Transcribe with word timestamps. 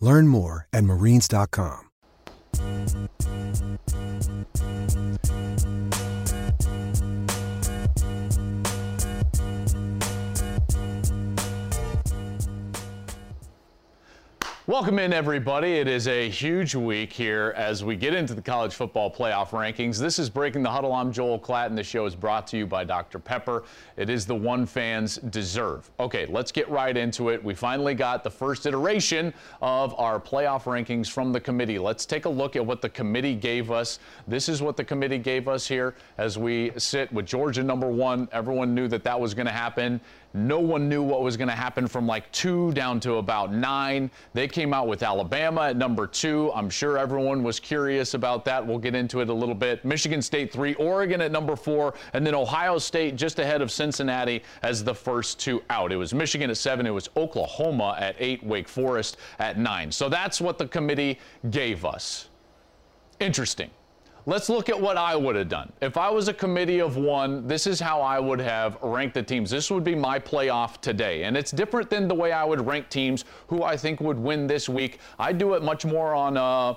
Learn 0.00 0.28
more 0.28 0.66
at 0.72 0.84
marines.com. 0.84 1.88
Welcome 14.68 14.98
in, 14.98 15.14
everybody. 15.14 15.76
It 15.76 15.88
is 15.88 16.08
a 16.08 16.28
huge 16.28 16.74
week 16.74 17.10
here 17.10 17.54
as 17.56 17.82
we 17.82 17.96
get 17.96 18.12
into 18.12 18.34
the 18.34 18.42
college 18.42 18.74
football 18.74 19.10
playoff 19.10 19.48
rankings. 19.48 19.98
This 19.98 20.18
is 20.18 20.28
Breaking 20.28 20.62
the 20.62 20.68
Huddle. 20.68 20.92
I'm 20.92 21.10
Joel 21.10 21.38
Klatt, 21.38 21.68
and 21.68 21.78
the 21.78 21.82
show 21.82 22.04
is 22.04 22.14
brought 22.14 22.46
to 22.48 22.58
you 22.58 22.66
by 22.66 22.84
Dr. 22.84 23.18
Pepper. 23.18 23.64
It 23.96 24.10
is 24.10 24.26
the 24.26 24.34
one 24.34 24.66
fans 24.66 25.16
deserve. 25.30 25.90
Okay, 25.98 26.26
let's 26.26 26.52
get 26.52 26.68
right 26.68 26.94
into 26.94 27.30
it. 27.30 27.42
We 27.42 27.54
finally 27.54 27.94
got 27.94 28.22
the 28.22 28.30
first 28.30 28.66
iteration 28.66 29.32
of 29.62 29.98
our 29.98 30.20
playoff 30.20 30.64
rankings 30.64 31.08
from 31.08 31.32
the 31.32 31.40
committee. 31.40 31.78
Let's 31.78 32.04
take 32.04 32.26
a 32.26 32.28
look 32.28 32.54
at 32.54 32.66
what 32.66 32.82
the 32.82 32.90
committee 32.90 33.36
gave 33.36 33.70
us. 33.70 34.00
This 34.26 34.50
is 34.50 34.60
what 34.60 34.76
the 34.76 34.84
committee 34.84 35.16
gave 35.16 35.48
us 35.48 35.66
here 35.66 35.94
as 36.18 36.36
we 36.36 36.72
sit 36.76 37.10
with 37.10 37.24
Georgia 37.24 37.62
number 37.62 37.88
one. 37.88 38.28
Everyone 38.32 38.74
knew 38.74 38.86
that 38.88 39.02
that 39.04 39.18
was 39.18 39.32
going 39.32 39.46
to 39.46 39.50
happen. 39.50 39.98
No 40.34 40.60
one 40.60 40.90
knew 40.90 41.02
what 41.02 41.22
was 41.22 41.38
going 41.38 41.48
to 41.48 41.54
happen 41.54 41.88
from 41.88 42.06
like 42.06 42.30
two 42.32 42.70
down 42.72 43.00
to 43.00 43.14
about 43.14 43.50
nine. 43.50 44.10
They 44.34 44.46
came 44.58 44.74
out 44.74 44.88
with 44.88 45.04
Alabama 45.04 45.68
at 45.68 45.76
number 45.76 46.04
two. 46.04 46.50
I'm 46.52 46.68
sure 46.68 46.98
everyone 46.98 47.44
was 47.44 47.60
curious 47.60 48.14
about 48.14 48.44
that. 48.46 48.66
We'll 48.66 48.80
get 48.80 48.92
into 48.92 49.20
it 49.20 49.28
a 49.28 49.32
little 49.32 49.54
bit. 49.54 49.84
Michigan 49.84 50.20
State 50.20 50.52
three, 50.52 50.74
Oregon 50.74 51.20
at 51.20 51.30
number 51.30 51.54
four, 51.54 51.94
and 52.12 52.26
then 52.26 52.34
Ohio 52.34 52.76
State 52.78 53.14
just 53.14 53.38
ahead 53.38 53.62
of 53.62 53.70
Cincinnati 53.70 54.42
as 54.62 54.82
the 54.82 54.92
first 54.92 55.38
two 55.38 55.62
out. 55.70 55.92
It 55.92 55.96
was 55.96 56.12
Michigan 56.12 56.50
at 56.50 56.56
seven. 56.56 56.86
It 56.86 56.90
was 56.90 57.08
Oklahoma 57.16 57.96
at 58.00 58.16
eight, 58.18 58.42
Wake 58.42 58.66
Forest 58.66 59.18
at 59.38 59.58
nine. 59.58 59.92
So 59.92 60.08
that's 60.08 60.40
what 60.40 60.58
the 60.58 60.66
committee 60.66 61.20
gave 61.50 61.84
us. 61.84 62.28
Interesting. 63.20 63.70
Let's 64.28 64.50
look 64.50 64.68
at 64.68 64.78
what 64.78 64.98
I 64.98 65.16
would 65.16 65.36
have 65.36 65.48
done. 65.48 65.72
If 65.80 65.96
I 65.96 66.10
was 66.10 66.28
a 66.28 66.34
committee 66.34 66.80
of 66.80 66.98
one, 66.98 67.48
this 67.48 67.66
is 67.66 67.80
how 67.80 68.02
I 68.02 68.20
would 68.20 68.40
have 68.40 68.76
ranked 68.82 69.14
the 69.14 69.22
teams. 69.22 69.48
This 69.48 69.70
would 69.70 69.84
be 69.84 69.94
my 69.94 70.18
playoff 70.18 70.82
today. 70.82 71.22
And 71.22 71.34
it's 71.34 71.50
different 71.50 71.88
than 71.88 72.08
the 72.08 72.14
way 72.14 72.32
I 72.32 72.44
would 72.44 72.66
rank 72.66 72.90
teams 72.90 73.24
who 73.46 73.62
I 73.62 73.74
think 73.74 74.02
would 74.02 74.18
win 74.18 74.46
this 74.46 74.68
week. 74.68 74.98
I 75.18 75.32
do 75.32 75.54
it 75.54 75.62
much 75.62 75.86
more 75.86 76.14
on 76.14 76.36
uh, 76.36 76.74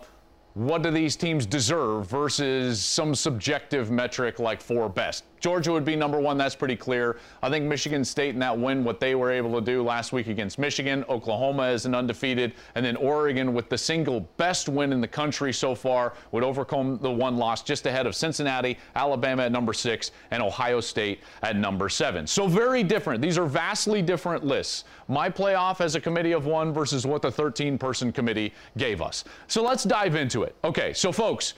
what 0.54 0.82
do 0.82 0.92
these 0.92 1.16
teams 1.16 1.46
deserve 1.46 2.08
versus 2.08 2.84
some 2.84 3.16
subjective 3.16 3.90
metric 3.90 4.40
like 4.40 4.62
four 4.62 4.90
best. 4.90 5.24
Georgia 5.40 5.72
would 5.72 5.86
be 5.86 5.96
number 5.96 6.20
one. 6.20 6.38
That's 6.38 6.56
pretty 6.56 6.76
clear. 6.76 7.18
I 7.42 7.50
think 7.50 7.66
Michigan 7.66 8.06
State 8.06 8.36
in 8.36 8.40
that 8.40 8.58
win, 8.58 8.84
what 8.84 9.00
they 9.00 9.16
were 9.16 9.32
able 9.32 9.60
to 9.60 9.62
do 9.62 9.82
last 9.82 10.14
week 10.14 10.28
against 10.28 10.60
Michigan, 10.60 11.04
Oklahoma 11.10 11.70
is 11.70 11.88
an 11.88 11.96
undefeated, 11.96 12.54
and 12.76 12.86
then 12.86 12.96
Oregon 12.96 13.54
with 13.54 13.68
the 13.68 13.78
single 13.78 14.22
best 14.38 14.70
win 14.70 14.94
in 14.94 15.02
the 15.02 15.08
country 15.08 15.52
so 15.52 15.74
far 15.74 16.14
would 16.32 16.44
overcome 16.44 17.00
the 17.02 17.10
one 17.10 17.38
loss 17.38 17.64
just 17.64 17.88
ahead 17.88 18.06
of 18.06 18.16
Cincinnati, 18.16 18.78
Alabama 18.96 19.44
at 19.44 19.52
number 19.52 19.74
six, 19.74 20.12
and 20.30 20.44
Ohio 20.44 20.80
State 20.80 21.22
at 21.42 21.56
number 21.56 21.90
seven. 21.90 22.28
So 22.28 22.46
very 22.48 22.84
different. 22.84 23.20
These 23.20 23.40
are 23.40 23.48
vastly 23.48 24.04
different 24.04 24.46
lists. 24.46 24.84
My 25.08 25.28
playoff 25.28 25.82
as 25.82 25.96
a 25.96 26.00
committee 26.00 26.34
of 26.34 26.46
one 26.46 26.72
versus 26.72 27.08
what 27.08 27.24
the 27.24 27.32
13 27.32 27.80
person 27.80 28.12
committee 28.12 28.54
gave 28.78 29.02
us. 29.02 29.24
So 29.48 29.64
let's 29.64 29.84
dive 29.84 30.16
into 30.16 30.41
it. 30.41 30.41
Okay, 30.64 30.94
so 30.94 31.12
folks, 31.12 31.54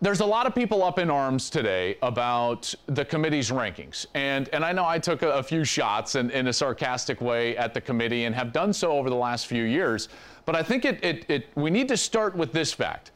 there's 0.00 0.20
a 0.20 0.26
lot 0.26 0.46
of 0.46 0.54
people 0.54 0.82
up 0.82 0.98
in 0.98 1.10
arms 1.10 1.48
today 1.48 1.96
about 2.02 2.74
the 2.86 3.04
committee's 3.04 3.50
rankings. 3.50 4.06
And, 4.14 4.48
and 4.52 4.64
I 4.64 4.72
know 4.72 4.84
I 4.84 4.98
took 4.98 5.22
a, 5.22 5.30
a 5.30 5.42
few 5.42 5.64
shots 5.64 6.14
in, 6.14 6.30
in, 6.30 6.48
a 6.48 6.52
sarcastic 6.52 7.20
way 7.20 7.56
at 7.56 7.72
the 7.72 7.80
committee 7.80 8.24
and 8.24 8.34
have 8.34 8.52
done 8.52 8.72
so 8.72 8.92
over 8.92 9.08
the 9.08 9.16
last 9.16 9.46
few 9.46 9.64
years. 9.64 10.08
But 10.44 10.56
I 10.56 10.62
think 10.62 10.84
it, 10.84 11.02
it, 11.02 11.24
it, 11.30 11.48
we 11.54 11.70
need 11.70 11.88
to 11.88 11.96
start 11.96 12.36
with 12.36 12.52
this 12.52 12.72
fact. 12.72 13.12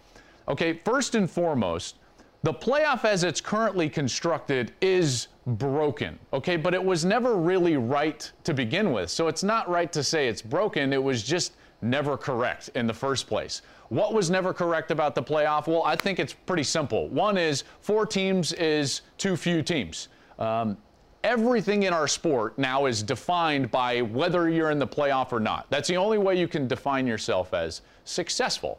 Okay, 0.48 0.72
first 0.72 1.14
and 1.14 1.30
foremost, 1.30 1.96
the 2.42 2.54
playoff 2.54 3.04
as 3.04 3.24
it's 3.24 3.40
currently 3.40 3.90
constructed 3.90 4.72
is 4.80 5.28
broken. 5.46 6.18
Okay, 6.32 6.56
but 6.56 6.72
it 6.72 6.82
was 6.82 7.04
never 7.04 7.36
really 7.36 7.76
right 7.76 8.30
to 8.44 8.54
begin 8.54 8.92
with. 8.92 9.10
So 9.10 9.28
it's 9.28 9.42
not 9.42 9.68
right 9.68 9.92
to 9.92 10.02
say 10.02 10.28
it's 10.28 10.42
broken, 10.42 10.92
it 10.92 11.02
was 11.02 11.22
just 11.22 11.52
never 11.82 12.16
correct 12.16 12.70
in 12.74 12.86
the 12.86 12.94
first 12.94 13.26
place. 13.26 13.62
What 13.88 14.12
was 14.12 14.28
never 14.28 14.52
correct 14.52 14.90
about 14.90 15.14
the 15.14 15.22
playoff? 15.22 15.66
Well, 15.66 15.82
I 15.84 15.96
think 15.96 16.18
it's 16.18 16.34
pretty 16.34 16.62
simple. 16.62 17.08
One 17.08 17.38
is 17.38 17.64
four 17.80 18.04
teams 18.04 18.52
is 18.52 19.00
too 19.16 19.36
few 19.36 19.62
teams. 19.62 20.08
Um, 20.38 20.76
everything 21.24 21.84
in 21.84 21.92
our 21.92 22.06
sport 22.06 22.58
now 22.58 22.86
is 22.86 23.02
defined 23.02 23.70
by 23.70 24.02
whether 24.02 24.48
you're 24.48 24.70
in 24.70 24.78
the 24.78 24.86
playoff 24.86 25.32
or 25.32 25.40
not. 25.40 25.66
That's 25.70 25.88
the 25.88 25.96
only 25.96 26.18
way 26.18 26.38
you 26.38 26.48
can 26.48 26.68
define 26.68 27.06
yourself 27.06 27.54
as 27.54 27.80
successful. 28.04 28.78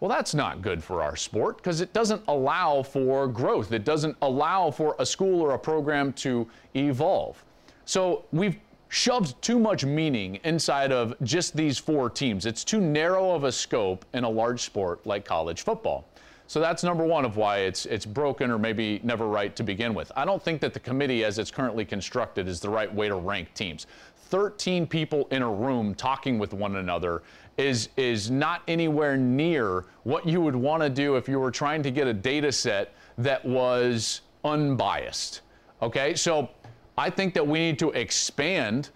Well, 0.00 0.08
that's 0.08 0.34
not 0.34 0.62
good 0.62 0.82
for 0.82 1.02
our 1.02 1.16
sport 1.16 1.56
because 1.58 1.80
it 1.80 1.92
doesn't 1.92 2.22
allow 2.28 2.82
for 2.82 3.26
growth. 3.26 3.72
It 3.72 3.84
doesn't 3.84 4.16
allow 4.22 4.70
for 4.70 4.94
a 4.98 5.06
school 5.06 5.40
or 5.40 5.54
a 5.54 5.58
program 5.58 6.12
to 6.14 6.48
evolve. 6.74 7.42
So 7.86 8.24
we've 8.32 8.56
shoved 8.88 9.40
too 9.42 9.58
much 9.58 9.84
meaning 9.84 10.36
inside 10.44 10.92
of 10.92 11.14
just 11.22 11.56
these 11.56 11.78
four 11.78 12.08
teams. 12.10 12.46
It's 12.46 12.64
too 12.64 12.80
narrow 12.80 13.32
of 13.32 13.44
a 13.44 13.52
scope 13.52 14.04
in 14.14 14.24
a 14.24 14.28
large 14.28 14.60
sport 14.60 15.06
like 15.06 15.24
college 15.24 15.62
football. 15.62 16.06
So 16.46 16.60
that's 16.60 16.84
number 16.84 17.04
one 17.04 17.24
of 17.24 17.36
why 17.36 17.58
it's 17.58 17.86
it's 17.86 18.04
broken 18.04 18.50
or 18.50 18.58
maybe 18.58 19.00
never 19.02 19.26
right 19.26 19.54
to 19.56 19.62
begin 19.62 19.94
with. 19.94 20.12
I 20.14 20.24
don't 20.24 20.42
think 20.42 20.60
that 20.60 20.74
the 20.74 20.80
committee, 20.80 21.24
as 21.24 21.38
it's 21.38 21.50
currently 21.50 21.84
constructed, 21.84 22.48
is 22.48 22.60
the 22.60 22.68
right 22.68 22.92
way 22.92 23.08
to 23.08 23.16
rank 23.16 23.52
teams. 23.54 23.86
13 24.26 24.86
people 24.86 25.26
in 25.30 25.42
a 25.42 25.50
room 25.50 25.94
talking 25.94 26.38
with 26.38 26.52
one 26.52 26.76
another 26.76 27.22
is 27.56 27.88
is 27.96 28.30
not 28.30 28.62
anywhere 28.68 29.16
near 29.16 29.84
what 30.02 30.26
you 30.26 30.40
would 30.40 30.56
want 30.56 30.82
to 30.82 30.90
do 30.90 31.16
if 31.16 31.28
you 31.28 31.38
were 31.38 31.50
trying 31.50 31.82
to 31.82 31.90
get 31.90 32.06
a 32.06 32.12
data 32.12 32.52
set 32.52 32.92
that 33.16 33.44
was 33.44 34.20
unbiased. 34.44 35.40
Okay, 35.80 36.14
so 36.14 36.48
I 36.96 37.10
think 37.10 37.34
that 37.34 37.46
we 37.46 37.58
need 37.58 37.78
to 37.80 37.90
expand 37.90 38.90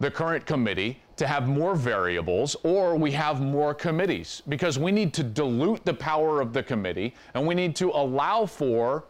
the 0.00 0.10
current 0.10 0.46
committee 0.46 1.00
to 1.16 1.26
have 1.26 1.48
more 1.48 1.74
variables 1.74 2.56
or 2.62 2.94
we 2.96 3.10
have 3.12 3.40
more 3.40 3.74
committees 3.74 4.42
because 4.48 4.78
we 4.78 4.92
need 4.92 5.12
to 5.14 5.22
dilute 5.22 5.84
the 5.84 5.94
power 5.94 6.40
of 6.40 6.52
the 6.52 6.62
committee 6.62 7.14
and 7.34 7.46
we 7.46 7.54
need 7.54 7.74
to 7.76 7.90
allow 7.90 8.46
for 8.46 9.04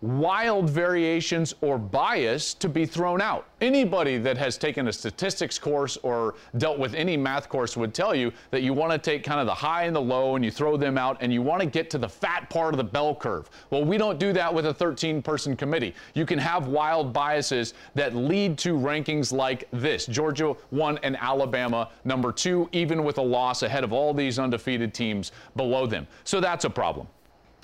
wild 0.00 0.70
variations 0.70 1.54
or 1.60 1.78
bias 1.78 2.54
to 2.54 2.68
be 2.68 2.86
thrown 2.86 3.20
out. 3.20 3.46
Anybody 3.60 4.18
that 4.18 4.38
has 4.38 4.56
taken 4.56 4.86
a 4.86 4.92
statistics 4.92 5.58
course 5.58 5.96
or 6.02 6.36
dealt 6.58 6.78
with 6.78 6.94
any 6.94 7.16
math 7.16 7.48
course 7.48 7.76
would 7.76 7.92
tell 7.92 8.14
you 8.14 8.32
that 8.50 8.62
you 8.62 8.72
want 8.72 8.92
to 8.92 8.98
take 8.98 9.24
kind 9.24 9.40
of 9.40 9.46
the 9.46 9.54
high 9.54 9.84
and 9.84 9.96
the 9.96 10.00
low 10.00 10.36
and 10.36 10.44
you 10.44 10.50
throw 10.50 10.76
them 10.76 10.96
out 10.96 11.16
and 11.20 11.32
you 11.32 11.42
want 11.42 11.60
to 11.60 11.66
get 11.66 11.90
to 11.90 11.98
the 11.98 12.08
fat 12.08 12.48
part 12.50 12.72
of 12.72 12.78
the 12.78 12.84
bell 12.84 13.14
curve. 13.14 13.50
Well, 13.70 13.84
we 13.84 13.98
don't 13.98 14.18
do 14.18 14.32
that 14.32 14.52
with 14.52 14.66
a 14.66 14.74
13 14.74 15.22
person 15.22 15.56
committee. 15.56 15.94
You 16.14 16.24
can 16.24 16.38
have 16.38 16.68
wild 16.68 17.12
biases 17.12 17.74
that 17.94 18.14
lead 18.14 18.56
to 18.58 18.74
rankings 18.74 19.32
like 19.32 19.68
this 19.72 20.06
Georgia 20.06 20.54
1 20.70 20.98
and 20.98 21.16
Alabama 21.16 21.90
number 22.04 22.30
2, 22.30 22.68
even 22.72 23.02
with 23.02 23.18
a 23.18 23.22
loss 23.22 23.62
ahead 23.62 23.82
of 23.82 23.92
all 23.92 24.14
these 24.14 24.38
undefeated 24.38 24.94
teams 24.94 25.32
below 25.56 25.86
them. 25.86 26.06
So 26.22 26.40
that's 26.40 26.64
a 26.64 26.70
problem. 26.70 27.08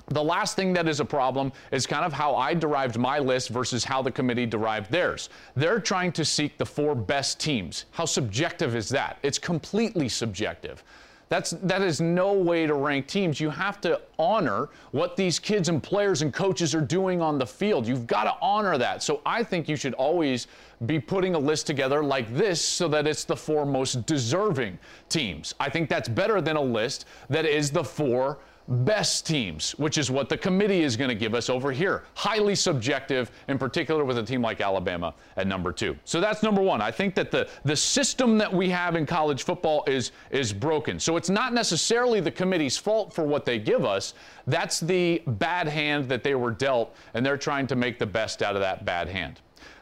The 0.09 0.23
last 0.23 0.55
thing 0.55 0.73
that 0.73 0.87
is 0.87 0.99
a 0.99 1.05
problem 1.05 1.51
is 1.71 1.87
kind 1.87 2.05
of 2.05 2.13
how 2.13 2.35
I 2.35 2.53
derived 2.53 2.97
my 2.97 3.17
list 3.17 3.49
versus 3.49 3.83
how 3.83 4.01
the 4.01 4.11
committee 4.11 4.45
derived 4.45 4.91
theirs. 4.91 5.29
They're 5.55 5.79
trying 5.79 6.11
to 6.13 6.25
seek 6.25 6.57
the 6.57 6.65
four 6.65 6.93
best 6.93 7.39
teams. 7.39 7.85
How 7.91 8.05
subjective 8.05 8.75
is 8.75 8.87
that? 8.89 9.17
It's 9.23 9.39
completely 9.39 10.07
subjective. 10.09 10.83
That's 11.27 11.51
that 11.63 11.81
is 11.81 12.01
no 12.01 12.33
way 12.33 12.67
to 12.67 12.75
rank 12.75 13.07
teams. 13.07 13.39
You 13.39 13.49
have 13.49 13.81
to 13.81 13.99
honor 14.19 14.69
what 14.91 15.17
these 15.17 15.39
kids 15.39 15.69
and 15.69 15.81
players 15.81 16.21
and 16.21 16.31
coaches 16.31 16.75
are 16.75 16.81
doing 16.81 17.19
on 17.19 17.39
the 17.39 17.47
field. 17.47 17.87
You've 17.87 18.05
got 18.05 18.25
to 18.25 18.35
honor 18.41 18.77
that. 18.77 19.01
So 19.01 19.21
I 19.25 19.43
think 19.43 19.67
you 19.67 19.75
should 19.75 19.95
always 19.95 20.45
be 20.85 20.99
putting 20.99 21.33
a 21.33 21.39
list 21.39 21.65
together 21.65 22.03
like 22.03 22.31
this 22.31 22.61
so 22.61 22.87
that 22.89 23.07
it's 23.07 23.23
the 23.23 23.35
four 23.35 23.65
most 23.65 24.05
deserving 24.05 24.77
teams. 25.09 25.55
I 25.59 25.67
think 25.67 25.89
that's 25.89 26.07
better 26.07 26.41
than 26.41 26.57
a 26.57 26.61
list 26.61 27.05
that 27.29 27.45
is 27.45 27.71
the 27.71 27.83
four 27.83 28.37
best 28.67 29.27
teams, 29.27 29.71
which 29.73 29.97
is 29.97 30.09
what 30.09 30.27
the 30.27 30.37
committee 30.37 30.81
is 30.81 30.97
going 30.97 31.09
to 31.09 31.15
give 31.15 31.35
us 31.35 31.49
over 31.49 31.71
here. 31.71 32.03
Highly 32.15 32.55
subjective, 32.55 33.31
in 33.47 33.57
particular 33.59 34.03
with 34.03 34.17
a 34.17 34.23
team 34.23 34.41
like 34.41 34.59
Alabama 34.59 35.13
at 35.37 35.45
number 35.45 35.71
two. 35.71 35.95
So 36.03 36.19
that's 36.19 36.41
number 36.41 36.61
one. 36.61 36.81
I 36.81 36.89
think 36.89 37.13
that 37.15 37.29
the, 37.29 37.47
the 37.63 37.75
system 37.75 38.37
that 38.39 38.51
we 38.51 38.69
have 38.69 38.95
in 38.95 39.05
college 39.05 39.43
football 39.43 39.83
is, 39.85 40.11
is 40.31 40.51
broken. 40.51 40.99
So 40.99 41.15
it's 41.15 41.29
not 41.29 41.53
necessarily 41.53 42.19
the 42.21 42.31
committee's 42.31 42.77
fault 42.77 43.13
for 43.13 43.23
what 43.23 43.45
they 43.45 43.59
give 43.59 43.85
us. 43.85 44.15
That's 44.47 44.79
the 44.79 45.21
bad 45.27 45.67
hand 45.67 46.09
that 46.09 46.23
they 46.23 46.35
were 46.35 46.51
dealt, 46.51 46.95
and 47.13 47.25
they're 47.25 47.37
trying 47.37 47.67
to 47.67 47.75
make 47.75 47.99
the 47.99 48.07
best 48.07 48.41
out 48.41 48.55
of 48.55 48.61
that 48.61 48.83
bad 48.83 49.07
hand. 49.07 49.41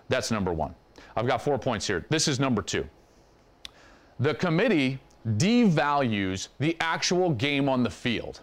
That's 0.09 0.29
number 0.29 0.51
one. 0.51 0.75
I've 1.15 1.27
got 1.27 1.41
four 1.41 1.57
points 1.57 1.87
here. 1.87 2.05
This 2.09 2.27
is 2.27 2.39
number 2.39 2.61
two. 2.61 2.87
The 4.19 4.35
committee 4.35 4.99
devalues 5.37 6.49
the 6.59 6.75
actual 6.79 7.29
game 7.29 7.69
on 7.69 7.83
the 7.83 7.89
field. 7.89 8.41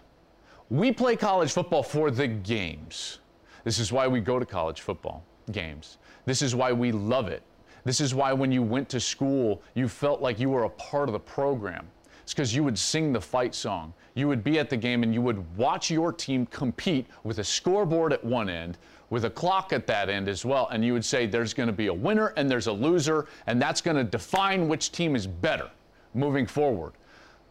We 0.71 0.93
play 0.93 1.17
college 1.17 1.51
football 1.51 1.83
for 1.83 2.09
the 2.11 2.27
games. 2.27 3.19
This 3.65 3.77
is 3.77 3.91
why 3.91 4.07
we 4.07 4.21
go 4.21 4.39
to 4.39 4.45
college 4.45 4.79
football 4.79 5.21
games. 5.51 5.97
This 6.23 6.41
is 6.41 6.55
why 6.55 6.71
we 6.71 6.93
love 6.93 7.27
it. 7.27 7.43
This 7.83 7.99
is 7.99 8.15
why 8.15 8.31
when 8.31 8.53
you 8.53 8.63
went 8.63 8.87
to 8.87 8.99
school, 9.01 9.61
you 9.75 9.89
felt 9.89 10.21
like 10.21 10.39
you 10.39 10.49
were 10.49 10.63
a 10.63 10.69
part 10.69 11.09
of 11.09 11.13
the 11.13 11.19
program. 11.19 11.89
It's 12.23 12.33
because 12.33 12.55
you 12.55 12.63
would 12.63 12.79
sing 12.79 13.11
the 13.11 13.19
fight 13.19 13.53
song. 13.53 13.93
You 14.13 14.29
would 14.29 14.45
be 14.45 14.59
at 14.59 14.69
the 14.69 14.77
game 14.77 15.03
and 15.03 15.13
you 15.13 15.21
would 15.21 15.43
watch 15.57 15.91
your 15.91 16.13
team 16.13 16.45
compete 16.45 17.05
with 17.25 17.39
a 17.39 17.43
scoreboard 17.43 18.13
at 18.13 18.23
one 18.23 18.47
end, 18.47 18.77
with 19.09 19.25
a 19.25 19.29
clock 19.29 19.73
at 19.73 19.85
that 19.87 20.07
end 20.07 20.29
as 20.29 20.45
well. 20.45 20.69
And 20.71 20.85
you 20.85 20.93
would 20.93 21.03
say 21.03 21.25
there's 21.25 21.53
going 21.53 21.67
to 21.67 21.73
be 21.73 21.87
a 21.87 21.93
winner 21.93 22.27
and 22.37 22.49
there's 22.49 22.67
a 22.67 22.71
loser, 22.71 23.27
and 23.45 23.61
that's 23.61 23.81
going 23.81 23.97
to 23.97 24.05
define 24.05 24.69
which 24.69 24.93
team 24.93 25.17
is 25.17 25.27
better 25.27 25.69
moving 26.13 26.47
forward. 26.47 26.93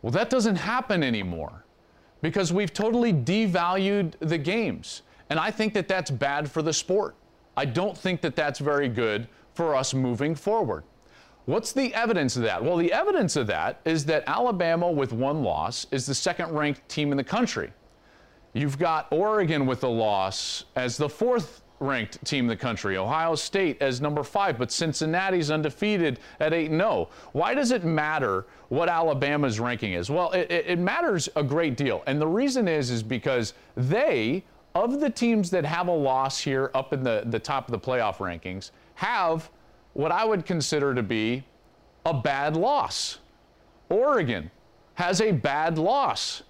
Well, 0.00 0.12
that 0.12 0.30
doesn't 0.30 0.56
happen 0.56 1.02
anymore 1.02 1.66
because 2.22 2.52
we've 2.52 2.72
totally 2.72 3.12
devalued 3.12 4.12
the 4.20 4.38
games. 4.38 5.02
And 5.30 5.38
I 5.38 5.50
think 5.50 5.74
that 5.74 5.88
that's 5.88 6.10
bad 6.10 6.50
for 6.50 6.62
the 6.62 6.72
sport. 6.72 7.14
I 7.56 7.64
don't 7.64 7.96
think 7.96 8.20
that 8.22 8.36
that's 8.36 8.58
very 8.58 8.88
good 8.88 9.28
for 9.54 9.74
us 9.74 9.94
moving 9.94 10.34
forward. 10.34 10.84
What's 11.46 11.72
the 11.72 11.92
evidence 11.94 12.36
of 12.36 12.42
that? 12.42 12.62
Well, 12.62 12.76
the 12.76 12.92
evidence 12.92 13.36
of 13.36 13.46
that 13.48 13.80
is 13.84 14.04
that 14.06 14.24
Alabama, 14.26 14.90
with 14.90 15.12
one 15.12 15.42
loss, 15.42 15.86
is 15.90 16.06
the 16.06 16.14
second 16.14 16.52
ranked 16.52 16.88
team 16.88 17.10
in 17.10 17.16
the 17.16 17.24
country. 17.24 17.72
You've 18.52 18.78
got 18.78 19.08
Oregon 19.10 19.66
with 19.66 19.82
a 19.84 19.88
loss 19.88 20.64
as 20.76 20.96
the 20.96 21.08
fourth 21.08 21.62
ranked 21.80 22.22
team 22.24 22.44
in 22.44 22.48
the 22.48 22.56
country, 22.56 22.96
Ohio 22.96 23.34
State 23.34 23.80
as 23.80 24.00
number 24.00 24.22
five, 24.22 24.58
but 24.58 24.70
Cincinnati's 24.70 25.50
undefeated 25.50 26.20
at 26.38 26.52
8 26.52 26.70
0. 26.70 27.08
Why 27.32 27.54
does 27.54 27.72
it 27.72 27.84
matter 27.84 28.46
what 28.68 28.88
Alabama's 28.88 29.58
ranking 29.58 29.94
is? 29.94 30.10
Well, 30.10 30.30
it, 30.32 30.50
it, 30.50 30.78
matters 30.78 31.28
a 31.36 31.42
great 31.42 31.76
deal. 31.76 32.02
And 32.06 32.20
the 32.20 32.28
reason 32.28 32.68
is, 32.68 32.90
is 32.90 33.02
because 33.02 33.54
they, 33.76 34.44
of 34.74 35.00
the 35.00 35.10
teams 35.10 35.50
that 35.50 35.64
have 35.64 35.88
a 35.88 35.92
loss 35.92 36.38
here 36.38 36.70
up 36.74 36.92
in 36.92 37.02
the, 37.02 37.24
the 37.26 37.38
top 37.38 37.66
of 37.66 37.72
the 37.72 37.78
playoff 37.78 38.18
rankings, 38.18 38.70
have 38.94 39.50
what 39.94 40.12
I 40.12 40.24
would 40.24 40.44
consider 40.44 40.94
to 40.94 41.02
be 41.02 41.44
a 42.04 42.14
bad 42.14 42.56
loss. 42.56 43.18
Oregon 43.88 44.50
has 44.94 45.20
a 45.20 45.32
bad 45.32 45.78
loss, 45.78 46.42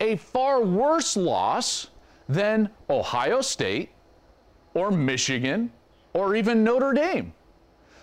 a 0.00 0.16
far 0.16 0.62
worse 0.62 1.16
loss 1.16 1.88
than 2.28 2.70
Ohio 2.88 3.40
State 3.40 3.90
or 4.78 4.92
Michigan 4.92 5.70
or 6.12 6.36
even 6.36 6.62
Notre 6.62 6.92
Dame. 6.92 7.32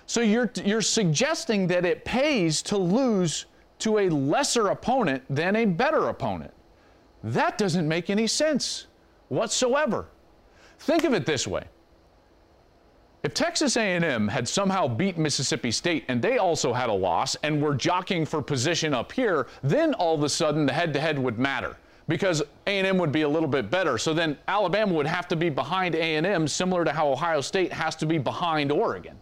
So 0.08 0.22
you're, 0.22 0.52
you're 0.64 0.82
suggesting 0.82 1.68
that 1.68 1.86
it 1.86 2.06
pays 2.06 2.62
to 2.64 2.78
lose 2.78 3.46
to 3.80 4.00
a 4.00 4.10
lesser 4.10 4.68
opponent 4.68 5.24
than 5.30 5.56
a 5.56 5.66
better 5.66 6.10
opponent. 6.10 6.52
That 7.24 7.58
doesn't 7.58 7.88
make 7.88 8.10
any 8.10 8.28
sense 8.28 8.88
whatsoever. 9.30 10.08
Think 10.80 11.06
of 11.06 11.14
it 11.14 11.26
this 11.26 11.48
way. 11.48 11.64
If 13.24 13.34
Texas 13.34 13.76
A&M 13.76 14.28
had 14.28 14.48
somehow 14.48 14.88
beat 14.88 15.18
Mississippi 15.18 15.72
State 15.72 16.06
and 16.10 16.22
they 16.22 16.38
also 16.38 16.74
had 16.74 16.90
a 16.90 16.94
loss 16.94 17.36
and 17.42 17.60
were 17.60 17.74
jockeying 17.74 18.26
for 18.26 18.42
position 18.42 18.94
up 18.94 19.12
here, 19.12 19.48
then 19.64 19.96
all 19.96 20.14
of 20.14 20.24
a 20.24 20.30
sudden 20.30 20.68
the 20.68 20.74
head-to-head 20.74 21.18
would 21.18 21.40
matter 21.40 21.78
because 22.08 22.44
A&M 22.68 22.98
would 22.98 23.12
be 23.12 23.24
a 23.24 23.30
little 23.30 23.50
bit 23.50 23.70
better. 23.72 23.98
So 23.98 24.14
then 24.14 24.38
Alabama 24.48 24.94
would 24.94 25.08
have 25.08 25.28
to 25.30 25.36
be 25.36 25.50
behind 25.50 25.96
A&M, 25.96 26.48
similar 26.48 26.86
to 26.86 26.92
how 26.92 27.12
Ohio 27.12 27.42
State 27.42 27.74
has 27.74 27.96
to 27.98 28.06
be 28.06 28.18
behind 28.18 28.72
Oregon. 28.72 29.18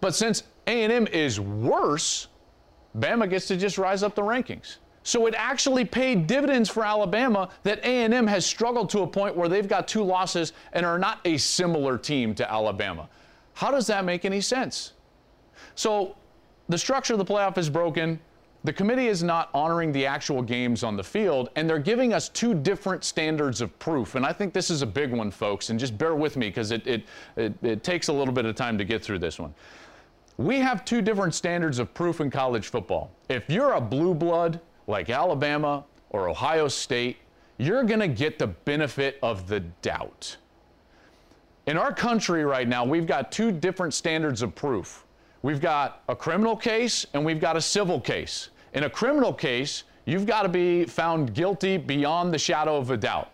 But 0.00 0.14
since 0.14 0.42
A&M 0.66 1.06
is 1.08 1.40
worse, 1.40 2.28
Bama 2.98 3.28
gets 3.28 3.46
to 3.48 3.56
just 3.56 3.78
rise 3.78 4.02
up 4.02 4.14
the 4.14 4.22
rankings. 4.22 4.76
So 5.02 5.26
it 5.26 5.34
actually 5.36 5.84
paid 5.84 6.26
dividends 6.26 6.68
for 6.68 6.84
Alabama 6.84 7.48
that 7.62 7.78
A&M 7.84 8.26
has 8.26 8.44
struggled 8.44 8.90
to 8.90 9.00
a 9.00 9.06
point 9.06 9.34
where 9.34 9.48
they've 9.48 9.68
got 9.68 9.88
two 9.88 10.02
losses 10.02 10.52
and 10.72 10.84
are 10.84 10.98
not 10.98 11.20
a 11.24 11.38
similar 11.38 11.96
team 11.96 12.34
to 12.34 12.50
Alabama. 12.50 13.08
How 13.54 13.70
does 13.70 13.86
that 13.86 14.04
make 14.04 14.24
any 14.24 14.40
sense? 14.42 14.92
So 15.74 16.16
the 16.68 16.76
structure 16.76 17.14
of 17.14 17.18
the 17.18 17.24
playoff 17.24 17.56
is 17.56 17.70
broken. 17.70 18.20
The 18.62 18.72
committee 18.74 19.08
is 19.08 19.22
not 19.22 19.48
honoring 19.54 19.90
the 19.90 20.04
actual 20.04 20.42
games 20.42 20.84
on 20.84 20.94
the 20.94 21.02
field, 21.02 21.48
and 21.56 21.68
they're 21.68 21.78
giving 21.78 22.12
us 22.12 22.28
two 22.28 22.52
different 22.52 23.04
standards 23.04 23.62
of 23.62 23.76
proof. 23.78 24.16
And 24.16 24.26
I 24.26 24.34
think 24.34 24.52
this 24.52 24.68
is 24.68 24.82
a 24.82 24.86
big 24.86 25.12
one, 25.12 25.30
folks, 25.30 25.70
and 25.70 25.80
just 25.80 25.96
bear 25.96 26.14
with 26.14 26.36
me 26.36 26.48
because 26.48 26.70
it, 26.70 26.86
it, 26.86 27.04
it, 27.36 27.54
it, 27.62 27.82
takes 27.82 28.08
a 28.08 28.12
little 28.12 28.34
bit 28.34 28.44
of 28.44 28.54
time 28.56 28.76
to 28.76 28.84
get 28.84 29.02
through 29.02 29.20
this 29.20 29.38
one. 29.38 29.54
We 30.36 30.58
have 30.58 30.84
two 30.84 31.00
different 31.00 31.34
standards 31.34 31.78
of 31.78 31.92
proof 31.94 32.20
in 32.20 32.30
college 32.30 32.68
football. 32.68 33.10
If 33.30 33.48
you're 33.48 33.72
a 33.72 33.80
blue 33.80 34.14
blood 34.14 34.60
like 34.86 35.08
Alabama 35.08 35.84
or 36.10 36.28
Ohio 36.28 36.68
State, 36.68 37.16
you're 37.56 37.84
going 37.84 38.00
to 38.00 38.08
get 38.08 38.38
the 38.38 38.48
benefit 38.48 39.18
of 39.22 39.48
the 39.48 39.60
doubt. 39.60 40.36
In 41.66 41.78
our 41.78 41.94
country 41.94 42.44
right 42.44 42.68
now, 42.68 42.84
we've 42.84 43.06
got 43.06 43.32
two 43.32 43.52
different 43.52 43.94
standards 43.94 44.42
of 44.42 44.54
proof. 44.54 45.04
We've 45.42 45.60
got 45.60 46.02
a 46.08 46.14
criminal 46.14 46.56
case 46.56 47.06
and 47.14 47.24
we've 47.24 47.40
got 47.40 47.56
a 47.56 47.60
civil 47.60 48.00
case. 48.00 48.50
In 48.74 48.84
a 48.84 48.90
criminal 48.90 49.32
case, 49.32 49.84
you've 50.04 50.26
got 50.26 50.42
to 50.42 50.48
be 50.48 50.84
found 50.84 51.34
guilty 51.34 51.78
beyond 51.78 52.32
the 52.32 52.38
shadow 52.38 52.76
of 52.76 52.90
a 52.90 52.96
doubt. 52.96 53.30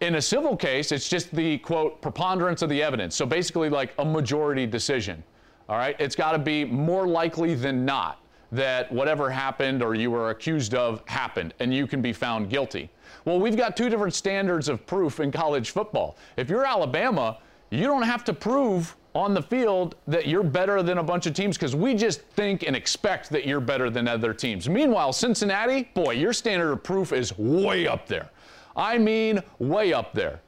In 0.00 0.16
a 0.16 0.22
civil 0.22 0.56
case, 0.56 0.92
it's 0.92 1.08
just 1.08 1.34
the 1.34 1.56
quote 1.58 2.02
preponderance 2.02 2.60
of 2.60 2.68
the 2.68 2.82
evidence. 2.82 3.16
So 3.16 3.24
basically, 3.24 3.70
like 3.70 3.94
a 3.98 4.04
majority 4.04 4.66
decision. 4.66 5.22
All 5.70 5.78
right, 5.78 5.96
it's 5.98 6.14
got 6.14 6.32
to 6.32 6.38
be 6.38 6.64
more 6.64 7.08
likely 7.08 7.54
than 7.54 7.84
not 7.84 8.20
that 8.52 8.92
whatever 8.92 9.30
happened 9.30 9.82
or 9.82 9.94
you 9.94 10.10
were 10.10 10.30
accused 10.30 10.74
of 10.74 11.02
happened 11.06 11.54
and 11.60 11.74
you 11.74 11.86
can 11.86 12.02
be 12.02 12.12
found 12.12 12.50
guilty. 12.50 12.90
Well, 13.24 13.40
we've 13.40 13.56
got 13.56 13.76
two 13.76 13.88
different 13.88 14.14
standards 14.14 14.68
of 14.68 14.86
proof 14.86 15.18
in 15.18 15.32
college 15.32 15.70
football. 15.70 16.16
If 16.36 16.48
you're 16.48 16.64
Alabama, 16.64 17.38
you 17.70 17.84
don't 17.84 18.02
have 18.02 18.22
to 18.24 18.32
prove 18.32 18.96
on 19.16 19.32
the 19.32 19.40
field 19.42 19.96
that 20.06 20.26
you're 20.26 20.42
better 20.42 20.82
than 20.82 20.98
a 20.98 21.02
bunch 21.02 21.26
of 21.26 21.32
teams 21.32 21.56
because 21.56 21.74
we 21.74 21.94
just 21.94 22.20
think 22.20 22.62
and 22.64 22.76
expect 22.76 23.30
that 23.30 23.46
you're 23.46 23.60
better 23.60 23.88
than 23.88 24.06
other 24.06 24.34
teams. 24.34 24.68
Meanwhile, 24.68 25.14
Cincinnati, 25.14 25.88
boy, 25.94 26.12
your 26.12 26.34
standard 26.34 26.70
of 26.70 26.82
proof 26.82 27.12
is 27.12 27.36
way 27.38 27.86
up 27.86 28.06
there. 28.06 28.28
I 28.76 28.98
mean, 28.98 29.42
way 29.58 29.94
up 29.94 30.12
there. 30.12 30.40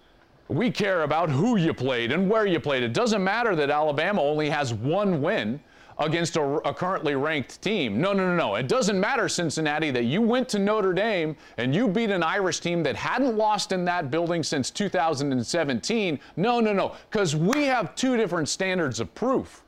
We 0.48 0.70
care 0.70 1.02
about 1.02 1.30
who 1.30 1.56
you 1.56 1.72
played 1.72 2.12
and 2.12 2.28
where 2.28 2.44
you 2.44 2.60
played. 2.60 2.82
It 2.82 2.92
doesn't 2.92 3.24
matter 3.24 3.56
that 3.56 3.70
Alabama 3.70 4.20
only 4.20 4.50
has 4.50 4.74
one 4.74 5.22
win 5.22 5.60
against 5.98 6.36
a, 6.36 6.42
a, 6.42 6.72
currently 6.72 7.14
ranked 7.14 7.60
team. 7.60 8.00
No, 8.00 8.12
no, 8.12 8.26
no, 8.26 8.36
no. 8.36 8.54
It 8.54 8.68
doesn't 8.68 8.98
matter, 8.98 9.28
Cincinnati, 9.28 9.90
that 9.90 10.04
you 10.04 10.22
went 10.22 10.48
to 10.50 10.58
Notre 10.58 10.92
Dame 10.92 11.36
and 11.56 11.74
you 11.74 11.88
beat 11.88 12.10
an 12.10 12.22
Irish 12.22 12.60
team 12.60 12.82
that 12.84 12.94
hadn't 12.94 13.36
lost 13.36 13.72
in 13.72 13.84
that 13.86 14.10
building 14.10 14.42
since 14.42 14.70
2017. 14.70 16.20
No, 16.36 16.60
no, 16.60 16.72
no, 16.72 16.94
because 17.10 17.34
we 17.34 17.64
have 17.64 17.94
two 17.94 18.16
different 18.16 18.48
standards 18.48 19.00
of 19.00 19.12
proof. 19.14 19.62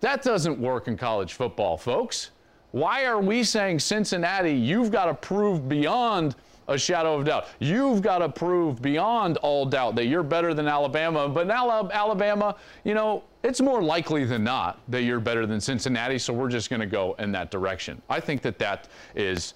That 0.00 0.22
doesn't 0.22 0.58
work 0.58 0.88
in 0.88 0.96
college 0.96 1.34
football, 1.34 1.76
folks. 1.76 2.30
Why 2.72 3.04
are 3.04 3.20
we 3.20 3.44
saying, 3.44 3.78
Cincinnati, 3.78 4.52
you've 4.52 4.90
got 4.90 5.04
to 5.04 5.14
prove 5.14 5.68
beyond 5.68 6.34
a 6.68 6.78
shadow 6.78 7.18
of 7.18 7.24
doubt. 7.24 7.48
You've 7.58 8.02
got 8.02 8.18
to 8.18 8.28
prove 8.28 8.80
beyond 8.80 9.36
all 9.38 9.66
doubt 9.66 9.94
that 9.96 10.06
you're 10.06 10.22
better 10.22 10.54
than 10.54 10.68
Alabama. 10.68 11.28
But 11.28 11.46
now, 11.46 11.88
Alabama, 11.90 12.56
you 12.84 12.94
know, 12.94 13.24
it's 13.42 13.60
more 13.60 13.82
likely 13.82 14.24
than 14.24 14.44
not 14.44 14.80
that 14.88 15.02
you're 15.02 15.20
better 15.20 15.46
than 15.46 15.60
Cincinnati, 15.60 16.18
so 16.18 16.32
we're 16.32 16.48
just 16.48 16.70
going 16.70 16.80
to 16.80 16.86
go 16.86 17.14
in 17.18 17.32
that 17.32 17.50
direction. 17.50 18.00
I 18.08 18.20
think 18.20 18.42
that 18.42 18.58
that 18.58 18.88
is 19.14 19.54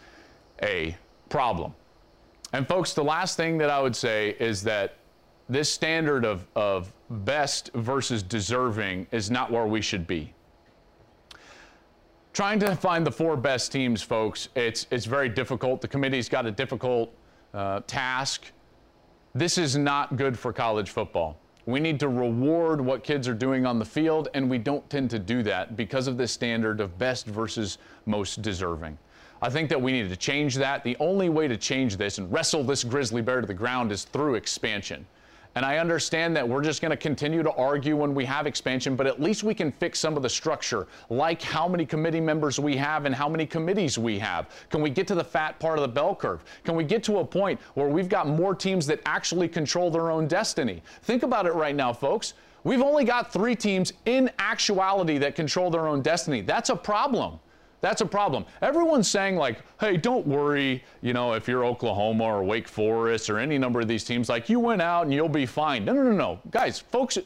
a 0.63 0.97
problem. 1.29 1.75
And, 2.53 2.67
folks, 2.67 2.95
the 2.95 3.05
last 3.05 3.37
thing 3.37 3.59
that 3.59 3.71
I 3.71 3.81
would 3.81 3.97
say 3.97 4.37
is 4.41 4.63
that 4.65 4.97
this 5.49 5.73
standard 5.73 6.25
of, 6.25 6.47
of 6.55 6.93
best 7.11 7.71
versus 7.75 8.23
deserving 8.23 9.07
is 9.13 9.31
not 9.31 9.51
where 9.51 9.67
we 9.67 9.81
should 9.81 10.07
be. 10.07 10.33
Trying 12.33 12.59
to 12.61 12.75
find 12.77 13.07
the 13.07 13.11
four 13.11 13.37
best 13.37 13.73
teams, 13.73 14.03
folks, 14.03 14.49
it's, 14.55 14.87
it's 14.91 15.07
very 15.07 15.29
difficult. 15.29 15.81
The 15.81 15.89
committee's 15.89 16.29
got 16.29 16.47
a 16.47 16.51
difficult 16.51 17.13
uh, 17.55 17.81
task. 17.87 18.53
This 19.35 19.59
is 19.59 19.77
not 19.77 20.17
good 20.17 20.39
for 20.39 20.53
college 20.53 20.91
football. 20.91 21.39
We 21.67 21.81
need 21.81 22.01
to 22.01 22.09
reward 22.09 22.81
what 22.81 23.05
kids 23.05 23.29
are 23.29 23.35
doing 23.35 23.67
on 23.67 23.79
the 23.79 23.85
field, 23.85 24.29
and 24.33 24.49
we 24.49 24.57
don't 24.57 24.89
tend 24.89 25.11
to 25.11 25.19
do 25.19 25.43
that 25.43 25.77
because 25.77 26.07
of 26.07 26.17
this 26.17 26.33
standard 26.33 26.81
of 26.81 26.97
best 26.99 27.27
versus 27.27 27.77
most 28.07 28.41
deserving. 28.41 28.97
I 29.43 29.51
think 29.51 29.69
that 29.69 29.81
we 29.81 29.93
need 29.93 30.09
to 30.09 30.17
change 30.17 30.55
that. 30.57 30.83
The 30.83 30.97
only 30.99 31.29
way 31.29 31.47
to 31.47 31.57
change 31.57 31.97
this 31.97 32.19
and 32.19 32.33
wrestle 32.33 32.65
this 32.65 32.85
grizzly 32.85 33.23
bear 33.23 33.41
to 33.41 33.47
the 33.47 33.55
ground 33.55 33.93
is 33.93 34.05
through 34.05 34.35
expansion. 34.35 35.07
And 35.59 35.67
I 35.67 35.79
understand 35.79 36.37
that 36.37 36.49
we're 36.49 36.63
just 36.63 36.81
going 36.81 36.93
to 36.93 36.97
continue 36.97 37.43
to 37.43 37.51
argue 37.55 37.97
when 37.97 38.15
we 38.15 38.25
have 38.27 38.47
expansion, 38.47 38.95
but 38.95 39.09
at 39.09 39.21
least 39.21 39.43
we 39.43 39.55
can 39.55 39.73
fix 39.73 39.99
some 39.99 40.17
of 40.17 40.23
the 40.23 40.29
structure, 40.29 40.87
like 41.11 41.43
how 41.43 41.67
many 41.67 41.85
committee 41.85 42.21
members 42.21 42.61
we 42.61 42.77
have 42.77 43.07
and 43.07 43.13
how 43.13 43.29
many 43.29 43.45
committees 43.45 43.99
we 43.99 44.21
have. 44.21 44.49
Can 44.71 44.83
we 44.83 44.89
get 44.89 45.09
to 45.09 45.17
the 45.17 45.25
fat 45.25 45.59
part 45.59 45.77
of 45.77 45.83
the 45.83 45.89
bell 45.89 46.15
curve? 46.15 46.45
Can 46.63 46.77
we 46.77 46.85
get 46.85 47.03
to 47.03 47.19
a 47.19 47.25
point 47.25 47.59
where 47.75 47.89
we've 47.89 48.09
got 48.09 48.29
more 48.29 48.55
teams 48.55 48.87
that 48.87 49.01
actually 49.05 49.49
control 49.49 49.91
their 49.91 50.13
own 50.13 50.29
destiny? 50.29 50.81
Think 51.03 51.25
about 51.25 51.45
it 51.45 51.55
right 51.55 51.75
now, 51.75 51.93
folks. 51.93 52.35
We've 52.63 52.81
only 52.81 53.03
got 53.03 53.33
three 53.33 53.57
teams 53.57 53.93
in 54.07 54.31
actuality 54.39 55.19
that 55.19 55.35
control 55.35 55.71
their 55.71 55.89
own 55.89 56.03
destiny. 56.03 56.41
That's 56.41 56.71
a 56.71 56.77
problem. 56.77 57.41
That's 57.81 58.01
a 58.01 58.07
problem. 58.07 58.45
Everyone's 58.61 59.09
saying, 59.09 59.37
like, 59.37 59.63
hey, 59.79 59.97
don't 59.97 60.27
worry, 60.27 60.83
you 61.01 61.13
know, 61.13 61.35
if 61.35 61.47
you're 61.47 61.65
Oklahoma 61.65 62.25
or 62.25 62.43
Wake 62.43 62.67
Forest 62.67 63.31
or 63.31 63.39
any 63.39 63.57
number 63.57 63.81
of 63.81 63.87
these 63.87 64.03
teams, 64.03 64.29
like, 64.29 64.49
you 64.49 64.59
went 64.59 64.83
out 64.83 65.03
and 65.05 65.15
you'll 65.15 65.29
be 65.29 65.47
fine. 65.47 65.85
No, 65.85 65.93
no, 65.93 66.03
no, 66.03 66.13
no. 66.13 66.41
Guys, 66.51 66.81
folks, 66.81 67.19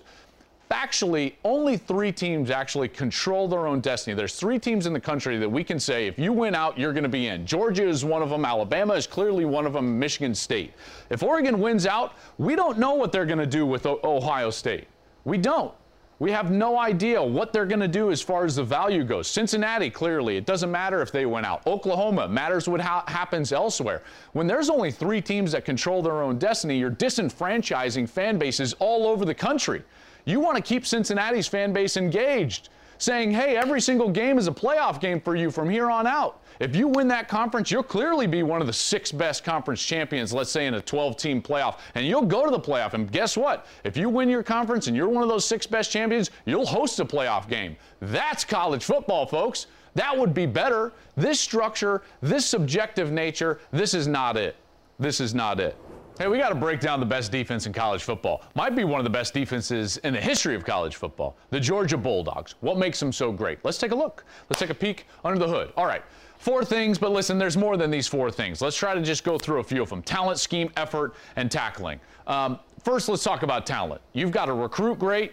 factually, 0.71 1.35
only 1.45 1.77
three 1.77 2.13
teams 2.13 2.51
actually 2.51 2.89
control 2.89 3.49
their 3.49 3.67
own 3.67 3.81
destiny. 3.81 4.15
There's 4.15 4.37
three 4.37 4.59
teams 4.59 4.87
in 4.87 4.93
the 4.93 5.01
country 5.01 5.39
that 5.39 5.49
we 5.49 5.65
can 5.65 5.81
say, 5.81 6.07
if 6.07 6.19
you 6.19 6.33
win 6.35 6.55
out, 6.55 6.79
you're 6.79 6.93
going 6.93 7.03
to 7.03 7.09
be 7.09 7.29
in. 7.29 7.47
Georgia 7.47 7.87
is 7.87 8.05
one 8.05 8.23
of 8.23 8.29
them. 8.29 8.45
Alabama 8.45 8.95
is 8.95 9.07
clearly 9.07 9.45
one 9.45 9.65
of 9.67 9.73
them. 9.73 9.99
Michigan 9.99 10.35
State. 10.35 10.73
If 11.09 11.23
Oregon 11.23 11.61
wins 11.61 11.87
out, 11.87 12.15
we 12.39 12.57
don't 12.57 12.79
know 12.79 12.95
what 12.95 13.11
they're 13.11 13.27
going 13.27 13.39
to 13.39 13.47
do 13.47 13.65
with 13.65 13.87
Ohio 13.87 14.51
State. 14.51 14.87
We 15.25 15.39
don't. 15.39 15.73
We 16.23 16.31
have 16.31 16.53
no 16.53 16.79
idea 16.79 17.21
what 17.21 17.53
they're 17.53 17.67
going 17.67 17.81
to 17.81 17.89
do 17.89 18.13
as 18.13 18.23
far 18.23 18.45
as 18.45 18.55
the 18.55 18.63
value 18.63 19.03
goes. 19.03 19.27
Cincinnati, 19.27 19.91
clearly, 19.91 20.37
it 20.37 20.47
doesn't 20.47 20.71
matter 20.71 21.03
if 21.03 21.11
they 21.11 21.27
went 21.27 21.47
out. 21.47 21.67
Oklahoma, 21.67 22.29
matters 22.29 22.69
what 22.69 22.81
ha- 22.81 23.03
happens 23.09 23.51
elsewhere. 23.51 24.03
When 24.33 24.47
there's 24.47 24.71
only 24.71 24.93
three 24.93 25.21
teams 25.21 25.51
that 25.51 25.65
control 25.65 26.01
their 26.01 26.23
own 26.23 26.39
destiny, 26.39 26.79
you're 26.79 26.93
disenfranchising 26.93 28.09
fan 28.09 28.39
bases 28.39 28.73
all 28.75 29.09
over 29.09 29.25
the 29.25 29.35
country. 29.35 29.83
You 30.25 30.39
want 30.39 30.57
to 30.57 30.63
keep 30.63 30.87
Cincinnati's 30.87 31.49
fan 31.49 31.73
base 31.73 31.97
engaged, 31.97 32.69
saying, 33.03 33.33
hey, 33.33 33.57
every 33.57 33.81
single 33.81 34.09
game 34.09 34.39
is 34.39 34.47
a 34.47 34.53
playoff 34.53 35.01
game 35.01 35.21
for 35.21 35.35
you 35.35 35.51
from 35.51 35.69
here 35.69 35.91
on 35.91 36.07
out. 36.07 36.41
If 36.61 36.77
you 36.77 36.87
win 36.87 37.09
that 37.09 37.29
conference, 37.29 37.71
you'll 37.71 37.83
clearly 37.83 38.29
be 38.29 38.45
one 38.45 38.61
of 38.61 38.69
the 38.69 38.73
six 38.73 39.11
best 39.11 39.43
conference 39.43 39.85
champions, 39.85 40.33
let's 40.33 40.51
say 40.51 40.67
in 40.67 40.75
a 40.75 40.81
12 40.81 41.17
team 41.17 41.43
playoff, 41.43 41.79
and 41.97 42.07
you'll 42.07 42.23
go 42.27 42.45
to 42.45 42.51
the 42.53 42.61
playoff. 42.61 42.95
And 42.95 43.11
guess 43.11 43.37
what? 43.37 43.67
If 43.83 43.97
you 43.97 44.09
win 44.09 44.29
your 44.29 44.45
conference 44.45 44.87
and 44.87 44.97
you're 44.97 45.09
one 45.09 45.25
of 45.25 45.29
those 45.29 45.45
six 45.45 45.67
best 45.67 45.91
champions, 45.91 46.31
you'll 46.45 46.65
host 46.65 47.01
a 47.01 47.05
playoff 47.05 47.49
game. 47.49 47.77
That's 48.01 48.45
college 48.45 48.85
football, 48.85 49.27
folks. 49.27 49.67
That 49.95 50.17
would 50.17 50.33
be 50.33 50.47
better. 50.47 50.93
This 51.17 51.41
structure, 51.41 52.03
this 52.21 52.47
subjective 52.47 53.11
nature, 53.11 53.59
this 53.73 53.95
is 53.95 54.07
not 54.07 54.37
it. 54.37 54.55
This 55.01 55.21
is 55.21 55.35
not 55.35 55.59
it. 55.59 55.77
Hey, 56.23 56.29
we 56.29 56.39
got 56.39 56.51
to 56.51 56.55
break 56.55 56.79
down 56.79 57.01
the 57.01 57.07
best 57.07 57.33
defense 57.33 57.67
in 57.67 57.73
college 57.73 58.05
football. 58.05 58.45
Might 58.55 58.77
be 58.77 58.85
one 58.85 59.01
of 59.01 59.05
the 59.05 59.11
best 59.11 59.35
defenses 59.35 59.97
in 60.05 60.15
the 60.15 60.21
history 60.21 60.55
of 60.55 60.65
college 60.65 60.95
football. 60.95 61.37
The 61.51 61.59
Georgia 61.59 61.97
Bulldogs. 61.97 62.55
What 62.61 62.79
makes 62.79 63.01
them 63.01 63.11
so 63.11 63.33
great? 63.33 63.59
Let's 63.65 63.77
take 63.77 63.91
a 63.91 63.97
look. 63.97 64.25
Let's 64.49 64.61
take 64.61 64.71
a 64.71 64.75
peek 64.75 65.09
under 65.25 65.37
the 65.37 65.49
hood. 65.49 65.73
All 65.77 65.85
right. 65.85 66.05
Four 66.39 66.65
things, 66.65 66.97
but 66.97 67.11
listen, 67.11 67.39
there's 67.39 67.57
more 67.57 67.77
than 67.77 67.91
these 67.91 68.07
four 68.07 68.31
things. 68.31 68.63
Let's 68.63 68.77
try 68.77 68.95
to 68.95 69.03
just 69.03 69.25
go 69.25 69.37
through 69.37 69.59
a 69.59 69.65
few 69.65 69.83
of 69.83 69.89
them 69.89 70.01
talent, 70.01 70.39
scheme, 70.39 70.71
effort, 70.77 71.15
and 71.35 71.51
tackling. 71.51 71.99
Um, 72.29 72.61
first, 72.85 73.09
let's 73.09 73.25
talk 73.25 73.43
about 73.43 73.67
talent. 73.67 74.01
You've 74.13 74.31
got 74.31 74.45
to 74.45 74.53
recruit 74.53 75.01
great, 75.01 75.33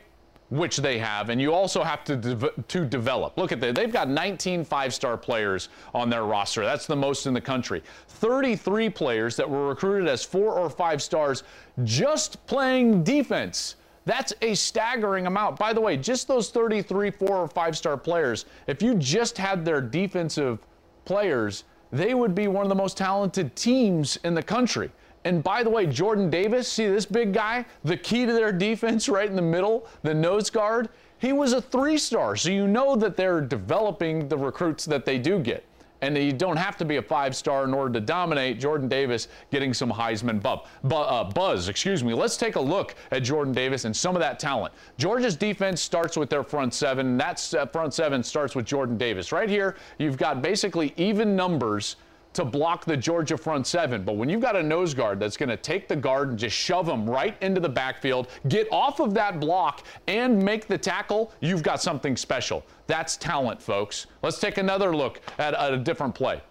which 0.50 0.78
they 0.78 0.98
have, 0.98 1.30
and 1.30 1.40
you 1.40 1.54
also 1.54 1.84
have 1.84 2.04
to, 2.04 2.16
de- 2.16 2.52
to 2.68 2.86
develop. 2.86 3.38
Look 3.38 3.52
at 3.52 3.60
that. 3.62 3.76
They've 3.76 3.92
got 3.92 4.10
19 4.10 4.66
five 4.66 4.94
star 4.94 5.16
players 5.16 5.70
on 5.94 6.10
their 6.10 6.24
roster. 6.24 6.64
That's 6.64 6.88
the 6.88 6.96
most 6.96 7.28
in 7.28 7.34
the 7.34 7.42
country. 7.42 7.84
33 8.08 8.90
players 8.90 9.36
that 9.36 9.50
were 9.50 9.68
recruited 9.68 10.08
as 10.08 10.24
four 10.24 10.54
or 10.54 10.70
five 10.70 11.02
stars 11.02 11.44
just 11.84 12.46
playing 12.48 13.04
defense. 13.04 13.76
That's 14.06 14.34
a 14.42 14.56
staggering 14.56 15.28
amount. 15.28 15.60
By 15.60 15.72
the 15.72 15.82
way, 15.82 15.96
just 15.96 16.28
those 16.28 16.50
33 16.50 17.12
four 17.12 17.38
or 17.38 17.48
five 17.48 17.78
star 17.78 17.96
players, 17.96 18.46
if 18.66 18.82
you 18.82 18.96
just 18.96 19.38
had 19.38 19.64
their 19.64 19.82
defensive 19.82 20.66
players, 21.06 21.66
they 21.92 22.16
would 22.16 22.34
be 22.34 22.48
one 22.48 22.64
of 22.64 22.70
the 22.70 22.76
most 22.76 22.98
talented 22.98 23.56
teams 23.56 24.18
in 24.24 24.34
the 24.34 24.44
country. 24.44 24.90
And 25.26 25.44
by 25.44 25.64
the 25.64 25.70
way, 25.70 25.86
Jordan 25.86 26.30
Davis, 26.30 26.68
see 26.68 26.88
this 26.88 27.06
big 27.06 27.34
guy, 27.34 27.66
the 27.84 27.98
key 27.98 28.26
to 28.26 28.34
their 28.34 28.52
defense 28.52 29.10
right 29.10 29.30
in 29.30 29.36
the 29.36 29.42
middle, 29.42 29.88
the 30.04 30.14
nose 30.14 30.50
guard, 30.50 30.90
he 31.18 31.34
was 31.34 31.54
a 31.54 31.62
three 31.62 31.98
star. 31.98 32.36
So 32.36 32.50
you 32.50 32.68
know 32.68 32.96
that 32.96 33.18
they're 33.18 33.42
developing 33.42 34.28
the 34.30 34.38
recruits 34.38 34.86
that 34.86 35.06
they 35.06 35.18
do 35.18 35.40
get 35.40 35.66
and 36.02 36.18
you 36.18 36.32
don't 36.32 36.58
have 36.58 36.78
to 36.78 36.86
be 36.86 36.98
a 36.98 37.02
five 37.02 37.36
star 37.36 37.64
in 37.64 37.74
order 37.74 37.94
to 37.94 38.00
dominate. 38.00 38.60
Jordan 38.60 38.88
Davis 38.88 39.28
getting 39.52 39.74
some 39.74 39.92
Heisman 39.92 40.42
bu- 40.42 40.88
bu- 40.88 40.96
uh, 40.96 41.24
buzz. 41.26 41.70
Excuse 41.70 42.04
me. 42.04 42.14
Let's 42.14 42.38
take 42.38 42.56
a 42.56 42.62
look 42.62 42.96
at 43.12 43.24
Jordan 43.24 43.54
Davis 43.54 43.86
and 43.86 43.96
some 43.96 44.16
of 44.16 44.20
that 44.22 44.40
talent. 44.40 44.74
Georgia's 44.98 45.36
defense 45.36 45.82
starts 45.82 46.18
with 46.18 46.30
their 46.30 46.44
front 46.44 46.74
seven. 46.74 47.18
That 47.18 47.54
uh, 47.54 47.66
front 47.68 47.94
seven 47.94 48.24
starts 48.24 48.56
with 48.56 48.66
Jordan 48.66 48.98
Davis. 48.98 49.32
Right 49.32 49.50
here, 49.50 49.76
you've 49.98 50.18
got 50.18 50.42
basically 50.42 50.94
even 50.98 51.36
numbers 51.36 51.98
to 52.34 52.46
block 52.46 52.86
the 52.86 52.98
Georgia 52.98 53.38
front 53.38 53.68
seven. 53.68 54.04
But 54.04 54.16
when 54.18 54.30
you've 54.30 54.42
got 54.42 54.56
a 54.56 54.64
nose 54.64 54.94
guard 54.94 55.20
that's 55.20 55.38
going 55.38 55.50
to 55.50 55.58
take 55.58 55.88
the 55.88 55.96
guard 55.96 56.30
and 56.30 56.38
just 56.38 56.56
shove 56.56 56.88
him 56.88 57.10
right 57.10 57.36
into 57.42 57.60
the 57.60 57.70
backfield, 57.70 58.30
get 58.48 58.68
off 58.72 59.00
of 59.00 59.14
that 59.16 59.40
block, 59.40 59.84
and 60.08 60.42
make 60.42 60.68
the 60.68 60.78
tackle, 60.78 61.32
you've 61.40 61.64
got 61.64 61.82
something 61.82 62.16
special. 62.16 62.64
That's 62.88 63.18
talent, 63.18 63.62
folks. 63.62 64.08
Let's 64.22 64.40
take 64.40 64.58
another 64.58 64.96
look 64.96 65.22
at, 65.38 65.54
at 65.54 65.74
a 65.74 65.78
different 65.78 66.16
play. 66.16 66.42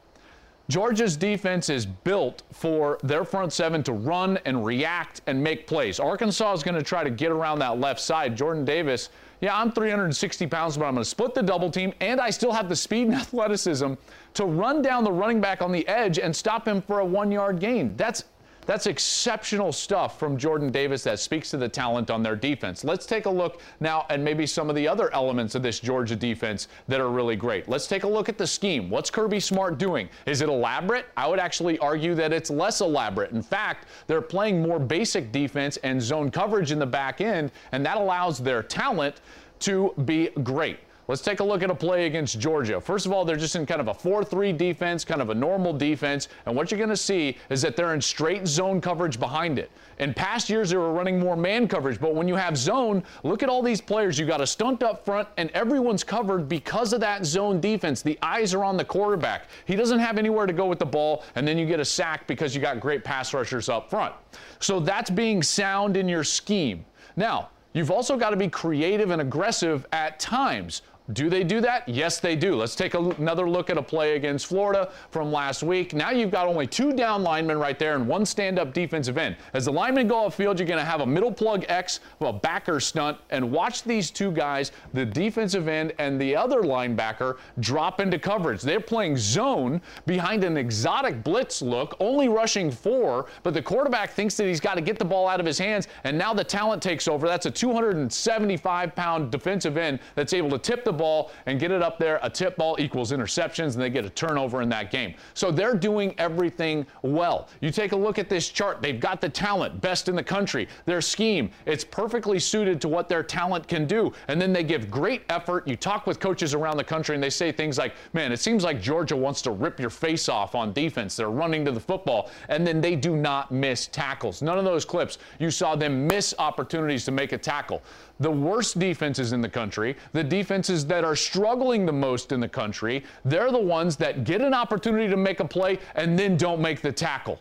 Georgia's 0.69 1.17
defense 1.17 1.71
is 1.71 1.87
built 1.87 2.43
for 2.53 2.99
their 3.03 3.25
front 3.25 3.55
seven 3.55 3.83
to 3.85 3.93
run 3.93 4.39
and 4.45 4.67
react 4.67 5.23
and 5.27 5.43
make 5.43 5.67
plays. 5.67 5.99
Arkansas 5.99 6.53
is 6.53 6.63
going 6.63 6.75
to 6.75 6.83
try 6.83 7.03
to 7.03 7.09
get 7.09 7.31
around 7.31 7.59
that 7.61 7.81
left 7.81 8.01
side. 8.01 8.37
Jordan 8.37 8.67
Davis, 8.67 9.09
yeah, 9.41 9.59
I'm 9.59 9.73
360 9.73 10.47
pounds, 10.47 10.77
but 10.77 10.85
I'm 10.85 10.95
going 10.95 11.05
to 11.05 11.09
split 11.09 11.33
the 11.33 11.43
double 11.43 11.71
team, 11.71 11.95
and 12.01 12.21
I 12.21 12.29
still 12.29 12.53
have 12.53 12.69
the 12.69 12.77
speed 12.77 13.07
and 13.07 13.15
athleticism 13.17 13.95
to 14.35 14.45
run 14.45 14.83
down 14.83 15.05
the 15.05 15.13
running 15.13 15.41
back 15.41 15.63
on 15.63 15.73
the 15.73 15.89
edge 15.89 16.19
and 16.19 16.37
stop 16.37 16.69
him 16.69 16.83
for 16.83 16.99
a 16.99 17.05
one 17.05 17.33
yard 17.33 17.61
gain. 17.61 17.97
That's 17.97 18.25
that's 18.69 18.87
exceptional 18.87 19.73
stuff 19.73 20.19
from 20.19 20.37
Jordan 20.37 20.71
Davis 20.71 21.03
that 21.05 21.19
speaks 21.19 21.51
to 21.53 21.57
the 21.57 21.71
talent 21.71 22.11
on 22.11 22.23
their 22.23 22.37
defense. 22.37 22.85
Let's 22.85 23.07
take 23.07 23.25
a 23.25 23.31
look 23.31 23.63
now 23.81 24.05
at 24.11 24.21
maybe 24.21 24.47
some 24.47 24.69
of 24.69 24.77
the 24.77 24.87
other 24.87 25.11
elements 25.15 25.55
of 25.55 25.63
this 25.63 25.81
Georgia 25.81 26.15
defense 26.15 26.69
that 26.87 27.01
are 27.01 27.09
really 27.09 27.35
great. 27.35 27.67
Let's 27.67 27.87
take 27.87 28.03
a 28.03 28.07
look 28.07 28.29
at 28.29 28.37
the 28.37 28.47
scheme. 28.47 28.91
What's 28.91 29.09
Kirby 29.09 29.41
Smart 29.41 29.79
doing? 29.79 30.11
Is 30.27 30.43
it 30.43 30.51
elaborate? 30.51 31.07
I 31.17 31.27
would 31.27 31.39
actually 31.39 31.79
argue 31.79 32.15
that 32.17 32.31
it's 32.31 32.51
less 32.51 32.83
elaborate. 32.83 33.31
In 33.31 33.41
fact, 33.41 33.87
they're 34.07 34.21
playing 34.21 34.61
more 34.61 34.79
basic 34.79 35.33
defense 35.33 35.79
and 35.79 36.01
zone 36.01 36.31
coverage 36.31 36.71
in 36.71 36.79
the 36.79 36.85
back 36.85 37.23
end, 37.23 37.53
and 37.73 37.87
that 37.87 37.97
allows 37.97 38.39
their 38.39 38.63
talent 38.63 39.23
to 39.61 39.95
be 40.05 40.29
great. 40.43 40.79
Let's 41.09 41.23
take 41.23 41.41
a 41.41 41.45
look 41.45 41.63
at 41.63 41.71
a 41.71 41.75
play 41.75 42.05
against 42.05 42.39
Georgia. 42.39 42.83
First 42.83 43.07
of 43.07 43.13
all, 43.13 43.25
they're 43.25 43.35
just 43.35 43.57
in 43.57 43.65
kind 43.65 43.81
of 43.81 43.89
a 43.89 43.95
4 43.95 44.23
3 44.23 44.53
defense, 44.53 45.07
kind 45.07 45.23
of 45.23 45.31
a 45.31 45.35
normal 45.35 45.73
defense. 45.73 46.29
And 46.45 46.55
what 46.55 46.71
you're 46.71 46.77
going 46.77 46.91
to 46.91 46.99
see 46.99 47.39
is 47.49 47.63
that 47.63 47.77
they're 47.77 47.95
in 47.95 48.01
straight 48.03 48.47
zone 48.47 48.79
coverage 48.79 49.19
behind 49.19 49.59
it. 49.59 49.71
In 50.01 50.13
past 50.13 50.51
years, 50.51 50.69
they 50.69 50.77
were 50.77 50.93
running 50.93 51.19
more 51.19 51.35
man 51.35 51.67
coverage. 51.67 51.99
But 51.99 52.15
when 52.15 52.29
you 52.29 52.35
have 52.35 52.59
zone, 52.59 53.03
look 53.23 53.43
at 53.43 53.49
all 53.49 53.63
these 53.63 53.81
players. 53.81 54.19
You 54.19 54.27
got 54.27 54.43
a 54.43 54.47
stunt 54.47 54.83
up 54.83 55.03
front, 55.03 55.27
and 55.39 55.51
everyone's 55.53 56.05
covered 56.05 56.47
because 56.47 56.93
of 56.93 57.01
that 57.01 57.25
zone 57.25 57.59
defense. 57.59 58.03
The 58.03 58.19
eyes 58.21 58.53
are 58.53 58.63
on 58.63 58.77
the 58.77 58.85
quarterback. 58.85 59.49
He 59.65 59.77
doesn't 59.77 60.01
have 60.01 60.19
anywhere 60.19 60.45
to 60.45 60.53
go 60.53 60.67
with 60.67 60.79
the 60.79 60.85
ball, 60.85 61.25
and 61.37 61.49
then 61.49 61.57
you 61.57 61.65
get 61.65 61.81
a 61.81 61.87
sack 61.87 62.27
because 62.27 62.55
you 62.55 62.61
got 62.61 62.81
great 62.81 63.03
pass 63.03 63.33
rushers 63.33 63.71
up 63.71 63.89
front. 63.89 64.15
So 64.61 64.79
that's 64.79 65.09
being 65.09 65.43
sound 65.43 65.97
in 65.97 66.07
your 66.07 66.23
scheme. 66.23 66.85
Now, 67.17 67.49
You've 67.75 67.91
also 67.91 68.17
got 68.17 68.31
to 68.31 68.37
be 68.37 68.49
creative 68.49 69.11
and 69.11 69.21
aggressive 69.21 69.87
at 69.93 70.19
times. 70.19 70.83
Do 71.15 71.31
they 71.31 71.43
do 71.43 71.63
that? 71.63 71.89
Yes, 71.89 72.21
they 72.21 72.37
do. 72.37 72.55
Let's 72.55 72.75
take 72.75 72.93
another 72.93 73.49
look 73.49 73.71
at 73.71 73.79
a 73.79 73.83
play 73.83 74.17
against 74.17 74.47
Florida 74.47 74.93
from 75.11 75.33
last 75.33 75.63
week. 75.63 75.95
Now 75.95 76.11
you've 76.11 76.31
got 76.31 76.47
only 76.47 76.67
two 76.67 76.93
down 76.93 77.23
linemen 77.23 77.59
right 77.59 77.79
there 77.79 77.95
and 77.95 78.07
one 78.07 78.27
stand 78.27 78.59
up 78.59 78.75
defensive 78.75 79.17
end. 79.17 79.37
As 79.55 79.65
the 79.65 79.73
linemen 79.73 80.07
go 80.07 80.29
upfield, 80.29 80.59
you're 80.59 80.69
going 80.69 80.79
to 80.79 80.85
have 80.85 81.01
a 81.01 81.07
middle 81.07 81.33
plug 81.33 81.65
X, 81.69 82.01
a 82.21 82.31
backer 82.31 82.79
stunt, 82.79 83.17
and 83.31 83.51
watch 83.51 83.85
these 83.85 84.11
two 84.11 84.31
guys, 84.31 84.71
the 84.93 85.07
defensive 85.07 85.67
end 85.67 85.95
and 85.99 86.21
the 86.21 86.37
other 86.37 86.61
linebacker, 86.61 87.39
drop 87.61 88.01
into 88.01 88.19
coverage. 88.19 88.61
They're 88.61 88.79
playing 88.79 89.17
zone 89.17 89.81
behind 90.05 90.45
an 90.45 90.59
exotic 90.59 91.25
blitz 91.25 91.63
look, 91.63 91.97
only 92.01 92.29
rushing 92.29 92.71
four, 92.71 93.27
but 93.43 93.55
the 93.55 93.63
quarterback 93.63 94.11
thinks 94.11 94.37
that 94.37 94.47
he's 94.47 94.61
got 94.61 94.75
to 94.75 94.83
get 94.83 94.99
the 94.99 95.07
ball 95.07 95.27
out 95.27 95.41
of 95.41 95.47
his 95.47 95.59
hands, 95.59 95.89
and 96.05 96.19
now 96.19 96.35
the 96.35 96.45
talent 96.45 96.83
takes 96.83 97.09
over. 97.09 97.27
That's 97.27 97.47
a 97.47 97.51
275 97.51 98.95
pound 98.95 99.31
defensive 99.31 99.79
end 99.79 100.01
that's 100.15 100.35
able 100.35 100.51
to 100.51 100.59
tip 100.59 100.85
the 100.85 100.98
ball 100.99 101.31
and 101.47 101.59
get 101.59 101.71
it 101.71 101.83
up 101.83 101.99
there. 101.99 102.19
A 102.23 102.29
tip 102.29 102.57
ball 102.57 102.77
equals 102.79 103.13
interceptions, 103.13 103.75
and 103.75 103.83
they 103.83 103.91
get 103.91 104.05
a 104.05 104.11
turnover 104.11 104.61
in 104.61 104.69
that 104.69 104.91
game. 104.91 105.15
So 105.35 105.51
they're 105.51 105.75
doing 105.75 106.15
everything 106.19 106.87
well. 107.03 107.49
You 107.61 107.71
take 107.71 107.93
a 107.93 107.97
look 107.97 108.19
at 108.19 108.29
this 108.29 108.49
chart. 108.49 108.83
They've 108.83 109.01
got 109.01 109.21
the 109.21 109.29
talent, 109.29 109.81
best 109.81 110.09
in 110.09 110.17
the 110.17 110.23
country. 110.23 110.69
Their 110.85 111.01
scheme, 111.01 111.51
it's 111.65 111.85
perfectly 111.85 112.39
suited 112.39 112.81
to 112.83 112.89
what 112.89 113.09
their 113.09 113.23
talent 113.23 113.69
can 113.69 113.87
do. 113.87 114.13
And 114.27 114.41
then 114.41 114.53
they 114.53 114.65
give 114.65 114.91
great 114.91 115.23
effort. 115.31 115.67
You 115.67 115.77
talk 115.77 116.07
with 116.07 116.21
coaches 116.21 116.53
around 116.53 116.77
the 116.77 116.85
country, 116.85 117.15
and 117.15 117.23
they 117.23 117.31
say 117.31 117.53
things 117.53 117.79
like, 117.79 117.95
man, 118.13 118.33
it 118.33 118.39
seems 118.39 118.65
like 118.65 118.83
Georgia 118.83 119.17
wants 119.17 119.41
to 119.43 119.53
rip 119.53 119.79
your 119.79 119.91
face 119.91 120.29
off 120.29 120.55
on 120.55 120.73
defense. 120.73 121.17
They're 121.17 121.31
running 121.31 121.65
to 121.65 121.73
the 121.73 121.81
football, 121.81 122.31
and 122.49 122.67
then 122.67 122.81
they 122.81 122.97
do 122.97 123.17
not 123.17 123.53
miss 123.53 123.87
tackles. 123.87 124.43
None 124.43 124.59
of 124.59 124.65
those 124.65 124.85
clips, 124.85 125.19
you 125.39 125.51
saw 125.51 125.77
them 125.77 126.07
miss 126.07 126.35
opportunities 126.39 127.05
to 127.05 127.13
make 127.13 127.33
a 127.33 127.39
tackle. 127.39 127.83
The 128.21 128.31
worst 128.31 128.81
defenses 128.81 129.33
in 129.33 129.41
the 129.41 129.49
country, 129.49 129.97
the 130.13 130.25
defenses 130.25 130.85
that 130.89 131.05
are 131.05 131.17
struggling 131.17 131.87
the 131.87 131.93
most 131.93 132.33
in 132.33 132.41
the 132.41 132.49
country, 132.49 133.05
they're 133.25 133.53
the 133.53 133.59
ones 133.59 133.97
that 133.97 134.25
get 134.25 134.41
an 134.41 134.55
opportunity 134.55 135.09
to 135.09 135.17
make 135.17 135.41
a 135.41 135.45
play 135.45 135.79
and 135.95 136.19
then 136.19 136.37
don't 136.37 136.61
make 136.61 136.81
the 136.81 136.93
tackle. 136.93 137.41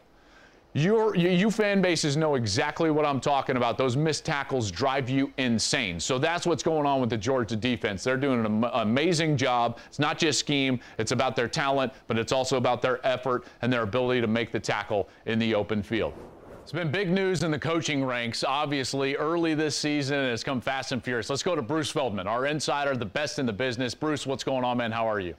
Your, 0.73 1.15
you, 1.15 1.49
fan 1.49 1.81
bases 1.81 2.17
know 2.17 2.35
exactly 2.35 2.91
what 2.91 3.03
I'm 3.03 3.19
talking 3.19 3.57
about. 3.57 3.79
Those 3.79 3.97
missed 3.97 4.25
tackles 4.25 4.69
drive 4.69 5.09
you 5.09 5.33
insane. 5.37 5.99
So 5.99 6.19
that's 6.19 6.45
what's 6.45 6.61
going 6.61 6.85
on 6.85 7.01
with 7.01 7.09
the 7.09 7.17
Georgia 7.17 7.55
defense. 7.55 8.03
They're 8.03 8.15
doing 8.15 8.45
an 8.45 8.45
am- 8.45 8.63
amazing 8.65 9.37
job. 9.37 9.79
It's 9.87 9.97
not 9.97 10.19
just 10.19 10.37
scheme, 10.37 10.79
it's 10.99 11.11
about 11.11 11.35
their 11.35 11.47
talent, 11.47 11.93
but 12.05 12.19
it's 12.19 12.31
also 12.31 12.57
about 12.57 12.83
their 12.83 13.05
effort 13.07 13.45
and 13.63 13.73
their 13.73 13.81
ability 13.81 14.21
to 14.21 14.27
make 14.27 14.51
the 14.51 14.59
tackle 14.59 15.09
in 15.25 15.39
the 15.39 15.55
open 15.55 15.81
field. 15.81 16.13
It's 16.67 16.73
been 16.73 16.91
big 16.91 17.09
news 17.09 17.43
in 17.43 17.51
the 17.51 17.57
coaching 17.57 18.03
ranks, 18.03 18.43
obviously, 18.43 19.15
early 19.15 19.53
this 19.53 19.73
season, 19.73 20.17
and 20.17 20.33
it's 20.33 20.43
come 20.43 20.59
fast 20.59 20.91
and 20.91 21.01
furious. 21.01 21.29
Let's 21.29 21.41
go 21.41 21.55
to 21.55 21.61
Bruce 21.61 21.89
Feldman, 21.89 22.27
our 22.27 22.45
insider, 22.45 22.93
the 22.93 23.05
best 23.05 23.39
in 23.39 23.45
the 23.45 23.53
business. 23.53 23.95
Bruce, 23.95 24.27
what's 24.27 24.43
going 24.43 24.65
on, 24.65 24.75
man? 24.75 24.91
How 24.91 25.09
are 25.09 25.21
you? 25.21 25.33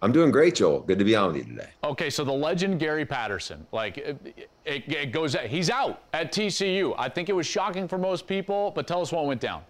I'm 0.00 0.12
doing 0.12 0.30
great, 0.30 0.54
Joel. 0.54 0.80
Good 0.80 0.98
to 0.98 1.04
be 1.04 1.14
on 1.14 1.34
with 1.34 1.36
you 1.36 1.44
today. 1.44 1.68
Okay, 1.84 2.08
so 2.08 2.24
the 2.24 2.32
legend 2.32 2.80
Gary 2.80 3.04
Patterson, 3.04 3.66
like 3.70 3.98
it, 3.98 4.48
it, 4.64 4.90
it 4.90 5.12
goes, 5.12 5.36
he's 5.46 5.68
out 5.68 6.04
at 6.14 6.32
TCU. 6.32 6.94
I 6.96 7.10
think 7.10 7.28
it 7.28 7.34
was 7.34 7.46
shocking 7.46 7.86
for 7.86 7.98
most 7.98 8.26
people, 8.26 8.70
but 8.70 8.86
tell 8.86 9.02
us 9.02 9.12
what 9.12 9.26
went 9.26 9.42
down. 9.42 9.60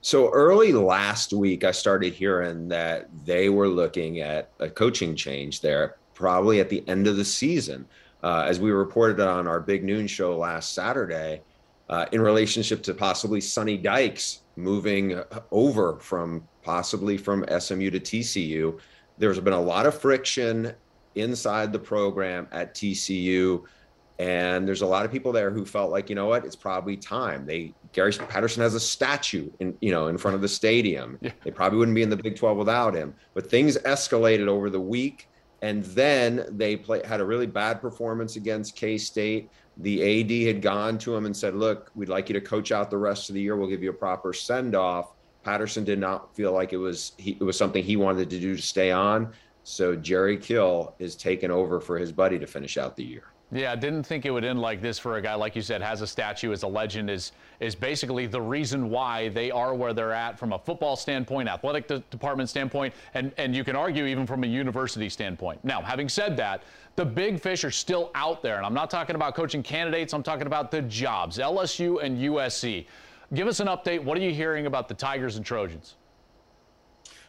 So 0.00 0.30
early 0.30 0.72
last 0.72 1.34
week, 1.34 1.64
I 1.64 1.72
started 1.72 2.14
hearing 2.14 2.66
that 2.68 3.10
they 3.26 3.50
were 3.50 3.68
looking 3.68 4.20
at 4.20 4.52
a 4.58 4.70
coaching 4.70 5.14
change 5.14 5.60
there, 5.60 5.96
probably 6.14 6.60
at 6.60 6.70
the 6.70 6.82
end 6.88 7.06
of 7.06 7.18
the 7.18 7.26
season. 7.26 7.86
Uh, 8.22 8.44
as 8.46 8.58
we 8.58 8.70
reported 8.70 9.20
on 9.20 9.46
our 9.46 9.60
big 9.60 9.84
noon 9.84 10.06
show 10.06 10.36
last 10.36 10.74
Saturday, 10.74 11.40
uh, 11.88 12.06
in 12.12 12.20
relationship 12.20 12.82
to 12.82 12.92
possibly 12.92 13.40
Sonny 13.40 13.76
Dykes 13.76 14.42
moving 14.56 15.20
over 15.50 15.98
from 16.00 16.46
possibly 16.62 17.16
from 17.16 17.44
SMU 17.48 17.90
to 17.90 18.00
TCU 18.00 18.78
there's 19.18 19.40
been 19.40 19.52
a 19.52 19.60
lot 19.60 19.86
of 19.86 20.00
friction 20.00 20.72
inside 21.14 21.72
the 21.72 21.78
program 21.78 22.48
at 22.52 22.74
TCU. 22.74 23.64
And 24.20 24.66
there's 24.66 24.82
a 24.82 24.86
lot 24.86 25.04
of 25.04 25.12
people 25.12 25.30
there 25.30 25.50
who 25.50 25.64
felt 25.64 25.92
like, 25.92 26.08
you 26.08 26.16
know 26.16 26.26
what, 26.26 26.44
it's 26.44 26.56
probably 26.56 26.96
time. 26.96 27.46
They 27.46 27.72
Gary 27.92 28.12
Patterson 28.12 28.62
has 28.62 28.74
a 28.74 28.80
statue 28.80 29.50
in, 29.60 29.76
you 29.80 29.92
know, 29.92 30.08
in 30.08 30.18
front 30.18 30.34
of 30.34 30.40
the 30.40 30.48
stadium. 30.48 31.18
Yeah. 31.20 31.30
They 31.44 31.50
probably 31.50 31.78
wouldn't 31.78 31.94
be 31.94 32.02
in 32.02 32.10
the 32.10 32.16
Big 32.16 32.36
12 32.36 32.56
without 32.56 32.94
him. 32.94 33.14
But 33.34 33.48
things 33.48 33.76
escalated 33.78 34.48
over 34.48 34.70
the 34.70 34.80
week. 34.80 35.28
And 35.62 35.84
then 35.84 36.46
they 36.50 36.76
play, 36.76 37.02
had 37.04 37.20
a 37.20 37.24
really 37.24 37.46
bad 37.46 37.80
performance 37.80 38.36
against 38.36 38.76
K 38.76 38.96
State. 38.96 39.50
The 39.78 40.20
AD 40.20 40.54
had 40.54 40.62
gone 40.62 40.98
to 40.98 41.14
him 41.14 41.26
and 41.26 41.36
said, 41.36 41.54
Look, 41.54 41.90
we'd 41.94 42.08
like 42.08 42.28
you 42.28 42.34
to 42.34 42.40
coach 42.40 42.72
out 42.72 42.90
the 42.90 42.98
rest 42.98 43.28
of 43.28 43.34
the 43.34 43.40
year. 43.40 43.56
We'll 43.56 43.68
give 43.68 43.82
you 43.82 43.90
a 43.90 43.94
proper 43.94 44.32
send 44.32 44.74
off. 44.74 45.14
Patterson 45.42 45.84
did 45.84 45.98
not 45.98 46.34
feel 46.34 46.52
like 46.52 46.72
it 46.72 46.76
was 46.76 47.12
he, 47.16 47.32
it 47.32 47.42
was 47.42 47.56
something 47.56 47.82
he 47.82 47.96
wanted 47.96 48.30
to 48.30 48.40
do 48.40 48.56
to 48.56 48.62
stay 48.62 48.90
on. 48.90 49.32
So 49.64 49.96
Jerry 49.96 50.36
Kill 50.36 50.94
is 50.98 51.16
taken 51.16 51.50
over 51.50 51.80
for 51.80 51.98
his 51.98 52.12
buddy 52.12 52.38
to 52.38 52.46
finish 52.46 52.76
out 52.76 52.96
the 52.96 53.04
year. 53.04 53.24
Yeah, 53.50 53.72
I 53.72 53.76
didn't 53.76 54.02
think 54.02 54.26
it 54.26 54.30
would 54.30 54.44
end 54.44 54.60
like 54.60 54.82
this 54.82 54.98
for 54.98 55.16
a 55.16 55.22
guy 55.22 55.34
like 55.34 55.56
you 55.56 55.62
said 55.62 55.80
has 55.80 56.02
a 56.02 56.06
statue 56.06 56.52
as 56.52 56.64
a 56.64 56.66
legend 56.66 57.08
is 57.08 57.32
is 57.60 57.74
basically 57.74 58.26
the 58.26 58.40
reason 58.40 58.90
why 58.90 59.30
they 59.30 59.50
are 59.50 59.74
where 59.74 59.94
they're 59.94 60.12
at 60.12 60.38
from 60.38 60.52
a 60.52 60.58
football 60.58 60.96
standpoint, 60.96 61.48
athletic 61.48 61.88
de- 61.88 62.00
department 62.10 62.50
standpoint, 62.50 62.92
and 63.14 63.32
and 63.38 63.56
you 63.56 63.64
can 63.64 63.74
argue 63.74 64.04
even 64.04 64.26
from 64.26 64.44
a 64.44 64.46
university 64.46 65.08
standpoint. 65.08 65.64
Now, 65.64 65.80
having 65.80 66.10
said 66.10 66.36
that, 66.36 66.62
the 66.96 67.06
big 67.06 67.40
fish 67.40 67.64
are 67.64 67.70
still 67.70 68.10
out 68.14 68.42
there, 68.42 68.58
and 68.58 68.66
I'm 68.66 68.74
not 68.74 68.90
talking 68.90 69.16
about 69.16 69.34
coaching 69.34 69.62
candidates. 69.62 70.12
I'm 70.12 70.22
talking 70.22 70.46
about 70.46 70.70
the 70.70 70.82
jobs, 70.82 71.38
LSU 71.38 72.02
and 72.02 72.18
USC. 72.18 72.84
Give 73.32 73.48
us 73.48 73.60
an 73.60 73.68
update. 73.68 74.04
What 74.04 74.18
are 74.18 74.22
you 74.22 74.32
hearing 74.32 74.66
about 74.66 74.88
the 74.88 74.94
Tigers 74.94 75.36
and 75.36 75.44
Trojans? 75.44 75.94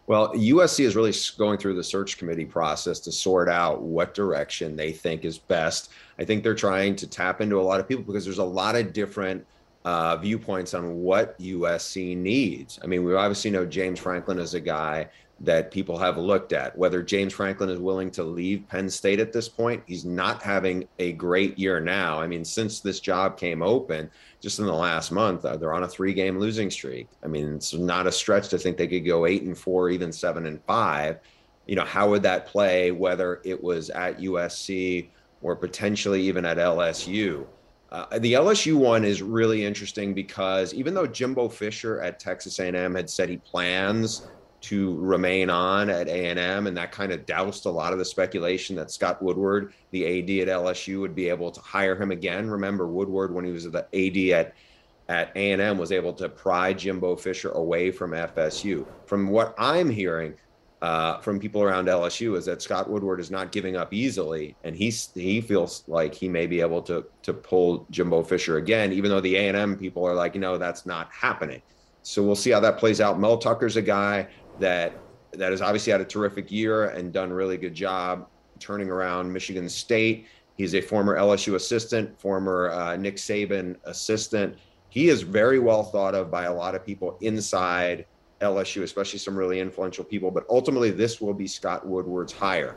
Well, 0.09 0.33
USC 0.33 0.85
is 0.85 0.95
really 0.95 1.13
going 1.37 1.59
through 1.59 1.75
the 1.75 1.83
search 1.83 2.17
committee 2.17 2.43
process 2.43 2.99
to 3.01 3.11
sort 3.11 3.47
out 3.47 3.83
what 3.83 4.15
direction 4.15 4.75
they 4.75 4.91
think 4.91 5.23
is 5.23 5.37
best. 5.37 5.91
I 6.17 6.25
think 6.25 6.41
they're 6.41 6.55
trying 6.55 6.95
to 6.95 7.05
tap 7.05 7.41
into 7.41 7.59
a 7.59 7.61
lot 7.61 7.79
of 7.79 7.87
people 7.87 8.03
because 8.03 8.25
there's 8.25 8.39
a 8.39 8.43
lot 8.43 8.75
of 8.75 8.91
different 8.91 9.45
uh, 9.85 10.17
viewpoints 10.17 10.73
on 10.73 10.95
what 11.03 11.37
USC 11.37 12.17
needs. 12.17 12.79
I 12.83 12.87
mean, 12.87 13.03
we 13.03 13.13
obviously 13.13 13.51
know 13.51 13.67
James 13.67 13.99
Franklin 13.99 14.39
is 14.39 14.55
a 14.55 14.59
guy 14.59 15.09
that 15.41 15.71
people 15.71 15.97
have 15.97 16.17
looked 16.17 16.51
at. 16.51 16.77
Whether 16.77 17.01
James 17.01 17.33
Franklin 17.33 17.69
is 17.69 17.79
willing 17.79 18.11
to 18.11 18.23
leave 18.23 18.67
Penn 18.67 18.89
State 18.89 19.19
at 19.19 19.31
this 19.31 19.47
point, 19.47 19.83
he's 19.85 20.03
not 20.03 20.41
having 20.41 20.87
a 20.99 21.13
great 21.13 21.57
year 21.57 21.79
now. 21.79 22.19
I 22.19 22.27
mean, 22.27 22.43
since 22.43 22.81
this 22.81 22.99
job 22.99 23.37
came 23.37 23.61
open, 23.61 24.11
just 24.41 24.59
in 24.59 24.65
the 24.65 24.73
last 24.73 25.11
month, 25.11 25.45
uh, 25.45 25.55
they're 25.55 25.73
on 25.73 25.83
a 25.83 25.87
three-game 25.87 26.39
losing 26.39 26.69
streak. 26.69 27.07
I 27.23 27.27
mean, 27.27 27.55
it's 27.55 27.73
not 27.73 28.07
a 28.07 28.11
stretch 28.11 28.49
to 28.49 28.57
think 28.57 28.77
they 28.77 28.87
could 28.87 29.05
go 29.05 29.25
eight 29.25 29.43
and 29.43 29.57
four, 29.57 29.89
even 29.89 30.11
seven 30.11 30.45
and 30.45 30.61
five. 30.63 31.19
You 31.67 31.75
know, 31.75 31.85
how 31.85 32.09
would 32.09 32.23
that 32.23 32.47
play? 32.47 32.91
Whether 32.91 33.41
it 33.45 33.63
was 33.63 33.89
at 33.91 34.19
USC 34.19 35.09
or 35.41 35.55
potentially 35.55 36.21
even 36.23 36.43
at 36.43 36.57
LSU. 36.57 37.45
Uh, 37.91 38.19
the 38.19 38.33
LSU 38.33 38.75
one 38.75 39.03
is 39.03 39.21
really 39.21 39.65
interesting 39.65 40.13
because 40.13 40.73
even 40.73 40.93
though 40.93 41.07
Jimbo 41.07 41.49
Fisher 41.49 42.01
at 42.01 42.19
Texas 42.19 42.59
A&M 42.59 42.93
had 42.93 43.09
said 43.09 43.29
he 43.29 43.37
plans 43.37 44.27
to 44.61 44.97
remain 44.97 45.49
on 45.49 45.89
at 45.89 46.07
A&M 46.07 46.67
and 46.67 46.75
that 46.75 46.91
kind 46.91 47.11
of 47.11 47.25
doused 47.25 47.65
a 47.65 47.69
lot 47.69 47.93
of 47.93 47.99
the 47.99 48.05
speculation 48.05 48.75
that 48.75 48.91
Scott 48.91 49.21
Woodward, 49.21 49.73
the 49.91 50.05
AD 50.05 50.47
at 50.47 50.53
LSU 50.53 50.99
would 50.99 51.15
be 51.15 51.29
able 51.29 51.51
to 51.51 51.61
hire 51.61 51.95
him 51.95 52.11
again. 52.11 52.49
Remember 52.49 52.87
Woodward 52.87 53.33
when 53.33 53.45
he 53.45 53.51
was 53.51 53.63
the 53.65 53.85
AD 53.93 54.37
at 54.37 54.53
at 55.07 55.31
A&M 55.35 55.77
was 55.79 55.91
able 55.91 56.13
to 56.13 56.29
pry 56.29 56.71
Jimbo 56.71 57.15
Fisher 57.15 57.49
away 57.51 57.89
from 57.89 58.11
FSU. 58.11 58.85
From 59.07 59.29
what 59.29 59.55
I'm 59.57 59.89
hearing 59.89 60.35
uh, 60.83 61.17
from 61.19 61.39
people 61.39 61.63
around 61.63 61.87
LSU 61.87 62.37
is 62.37 62.45
that 62.45 62.61
Scott 62.61 62.89
Woodward 62.89 63.19
is 63.19 63.31
not 63.31 63.51
giving 63.51 63.75
up 63.75 63.93
easily, 63.93 64.55
and 64.63 64.75
he's 64.75 65.09
he 65.13 65.41
feels 65.41 65.83
like 65.87 66.13
he 66.13 66.29
may 66.29 66.47
be 66.47 66.61
able 66.61 66.81
to 66.83 67.05
to 67.23 67.33
pull 67.33 67.85
Jimbo 67.89 68.23
Fisher 68.23 68.57
again, 68.57 68.93
even 68.93 69.09
though 69.09 69.19
the 69.19 69.35
A&M 69.35 69.77
people 69.77 70.05
are 70.05 70.13
like, 70.13 70.35
you 70.35 70.41
know, 70.41 70.57
that's 70.57 70.85
not 70.85 71.11
happening. 71.11 71.61
So 72.03 72.23
we'll 72.23 72.35
see 72.35 72.51
how 72.51 72.61
that 72.61 72.77
plays 72.77 73.01
out. 73.01 73.19
Mel 73.19 73.37
Tucker's 73.37 73.75
a 73.75 73.81
guy 73.81 74.27
that 74.59 74.93
that 75.33 75.51
has 75.51 75.61
obviously 75.61 75.91
had 75.91 76.01
a 76.01 76.05
terrific 76.05 76.51
year 76.51 76.85
and 76.89 77.13
done 77.13 77.31
really 77.31 77.57
good 77.57 77.73
job 77.73 78.27
turning 78.59 78.89
around 78.89 79.31
Michigan 79.31 79.69
State. 79.69 80.25
He's 80.55 80.75
a 80.75 80.81
former 80.81 81.15
LSU 81.17 81.55
assistant, 81.55 82.19
former 82.19 82.71
uh, 82.71 82.95
Nick 82.97 83.15
Saban 83.15 83.77
assistant. 83.85 84.57
He 84.89 85.07
is 85.07 85.21
very 85.21 85.59
well 85.59 85.83
thought 85.83 86.15
of 86.15 86.31
by 86.31 86.45
a 86.45 86.53
lot 86.53 86.75
of 86.75 86.85
people 86.85 87.17
inside 87.21 88.05
LSU, 88.41 88.83
especially 88.83 89.19
some 89.19 89.35
really 89.35 89.59
influential 89.59 90.03
people. 90.03 90.31
But 90.31 90.45
ultimately, 90.49 90.91
this 90.91 91.21
will 91.21 91.33
be 91.33 91.47
Scott 91.47 91.87
Woodward's 91.87 92.33
hire. 92.33 92.75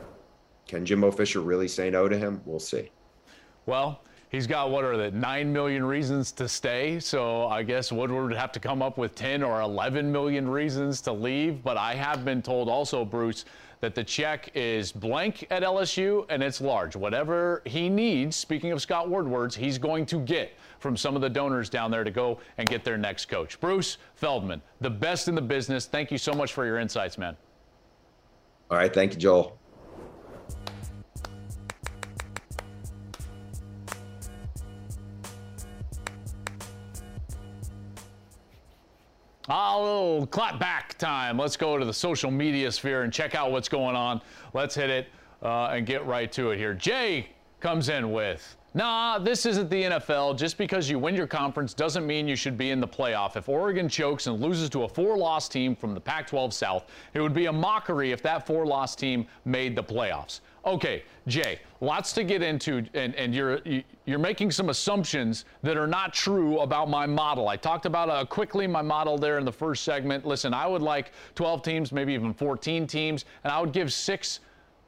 Can 0.67 0.85
Jimbo 0.85 1.11
Fisher 1.11 1.41
really 1.41 1.67
say 1.67 1.89
no 1.89 2.07
to 2.07 2.17
him? 2.17 2.41
We'll 2.45 2.59
see. 2.59 2.91
Well, 3.65 4.03
He's 4.33 4.47
got 4.47 4.71
what 4.71 4.83
are 4.83 4.97
the 4.97 5.11
nine 5.11 5.53
million 5.53 5.85
reasons 5.85 6.31
to 6.31 6.49
stay? 6.49 6.99
So 6.99 7.45
I 7.45 7.61
guess 7.61 7.91
Woodward 7.91 8.29
would 8.29 8.35
have 8.35 8.51
to 8.53 8.59
come 8.59 8.81
up 8.81 8.97
with 8.97 9.13
10 9.13 9.43
or 9.43 9.61
11 9.61 10.11
million 10.11 10.49
reasons 10.49 11.01
to 11.01 11.13
leave. 11.13 11.63
But 11.63 11.77
I 11.77 11.93
have 11.93 12.25
been 12.25 12.41
told 12.41 12.67
also, 12.67 13.05
Bruce, 13.05 13.45
that 13.79 13.93
the 13.93 14.03
check 14.03 14.49
is 14.55 14.91
blank 14.91 15.45
at 15.51 15.61
LSU 15.61 16.25
and 16.29 16.41
it's 16.41 16.61
large. 16.61 16.95
Whatever 16.95 17.61
he 17.65 17.89
needs, 17.89 18.35
speaking 18.35 18.71
of 18.71 18.81
Scott 18.81 19.07
Woodward's, 19.07 19.55
he's 19.55 19.77
going 19.77 20.03
to 20.07 20.17
get 20.17 20.53
from 20.79 20.97
some 20.97 21.15
of 21.15 21.21
the 21.21 21.29
donors 21.29 21.69
down 21.69 21.91
there 21.91 22.03
to 22.03 22.09
go 22.09 22.39
and 22.57 22.67
get 22.67 22.83
their 22.83 22.97
next 22.97 23.25
coach. 23.27 23.59
Bruce 23.59 23.97
Feldman, 24.15 24.63
the 24.81 24.89
best 24.89 25.27
in 25.27 25.35
the 25.35 25.43
business. 25.43 25.85
Thank 25.85 26.09
you 26.09 26.17
so 26.17 26.33
much 26.33 26.53
for 26.53 26.65
your 26.65 26.79
insights, 26.79 27.19
man. 27.19 27.37
All 28.71 28.79
right. 28.79 28.91
Thank 28.91 29.13
you, 29.13 29.19
Joel. 29.19 29.59
A 39.49 39.77
little 39.77 40.25
clap 40.27 40.57
back 40.57 40.97
time. 40.97 41.37
Let's 41.37 41.57
go 41.57 41.77
to 41.77 41.83
the 41.83 41.93
social 41.93 42.31
media 42.31 42.71
sphere 42.71 43.03
and 43.03 43.11
check 43.11 43.35
out 43.35 43.51
what's 43.51 43.67
going 43.67 43.95
on. 43.95 44.21
Let's 44.53 44.73
hit 44.73 44.89
it 44.89 45.07
uh, 45.41 45.65
and 45.65 45.85
get 45.85 46.05
right 46.05 46.31
to 46.31 46.51
it 46.51 46.57
here. 46.57 46.73
Jay 46.73 47.27
comes 47.59 47.89
in 47.89 48.13
with. 48.13 48.55
Nah, 48.75 49.19
this 49.19 49.45
isn't 49.45 49.69
the 49.69 49.83
NFL. 49.83 50.35
Just 50.35 50.57
because 50.57 50.89
you 50.89 50.97
win 50.97 51.13
your 51.13 51.27
conference 51.27 51.75
doesn't 51.75 52.07
mean 52.07 52.27
you 52.27 52.35
should 52.35 52.57
be 52.57 52.71
in 52.71 52.79
the 52.79 52.87
playoff. 52.87 53.37
If 53.37 53.47
Oregon 53.47 53.87
chokes 53.87 54.25
and 54.25 54.41
loses 54.41 54.67
to 54.71 54.83
a 54.83 54.89
four 54.89 55.15
loss 55.15 55.47
team 55.47 55.75
from 55.75 55.93
the 55.93 56.01
Pac 56.01 56.25
12 56.25 56.53
South, 56.55 56.85
it 57.13 57.21
would 57.21 57.35
be 57.35 57.45
a 57.45 57.53
mockery 57.53 58.11
if 58.11 58.23
that 58.23 58.47
four 58.47 58.65
loss 58.65 58.95
team 58.95 59.27
made 59.45 59.75
the 59.75 59.83
playoffs. 59.83 60.39
Okay, 60.65 61.03
Jay, 61.27 61.59
lots 61.81 62.13
to 62.13 62.23
get 62.23 62.41
into, 62.41 62.83
and, 62.95 63.13
and 63.15 63.35
you're 63.35 63.59
you're 64.05 64.17
making 64.17 64.49
some 64.49 64.69
assumptions 64.69 65.45
that 65.61 65.77
are 65.77 65.87
not 65.87 66.13
true 66.13 66.61
about 66.61 66.89
my 66.89 67.05
model. 67.05 67.49
I 67.49 67.57
talked 67.57 67.85
about 67.85 68.09
uh, 68.09 68.25
quickly 68.25 68.65
my 68.65 68.81
model 68.81 69.17
there 69.17 69.37
in 69.37 69.45
the 69.45 69.51
first 69.51 69.83
segment. 69.83 70.25
Listen, 70.25 70.51
I 70.53 70.65
would 70.65 70.81
like 70.81 71.11
12 71.35 71.61
teams, 71.61 71.91
maybe 71.91 72.13
even 72.13 72.33
14 72.33 72.87
teams, 72.87 73.25
and 73.43 73.51
I 73.51 73.59
would 73.59 73.73
give 73.73 73.93
six 73.93 74.39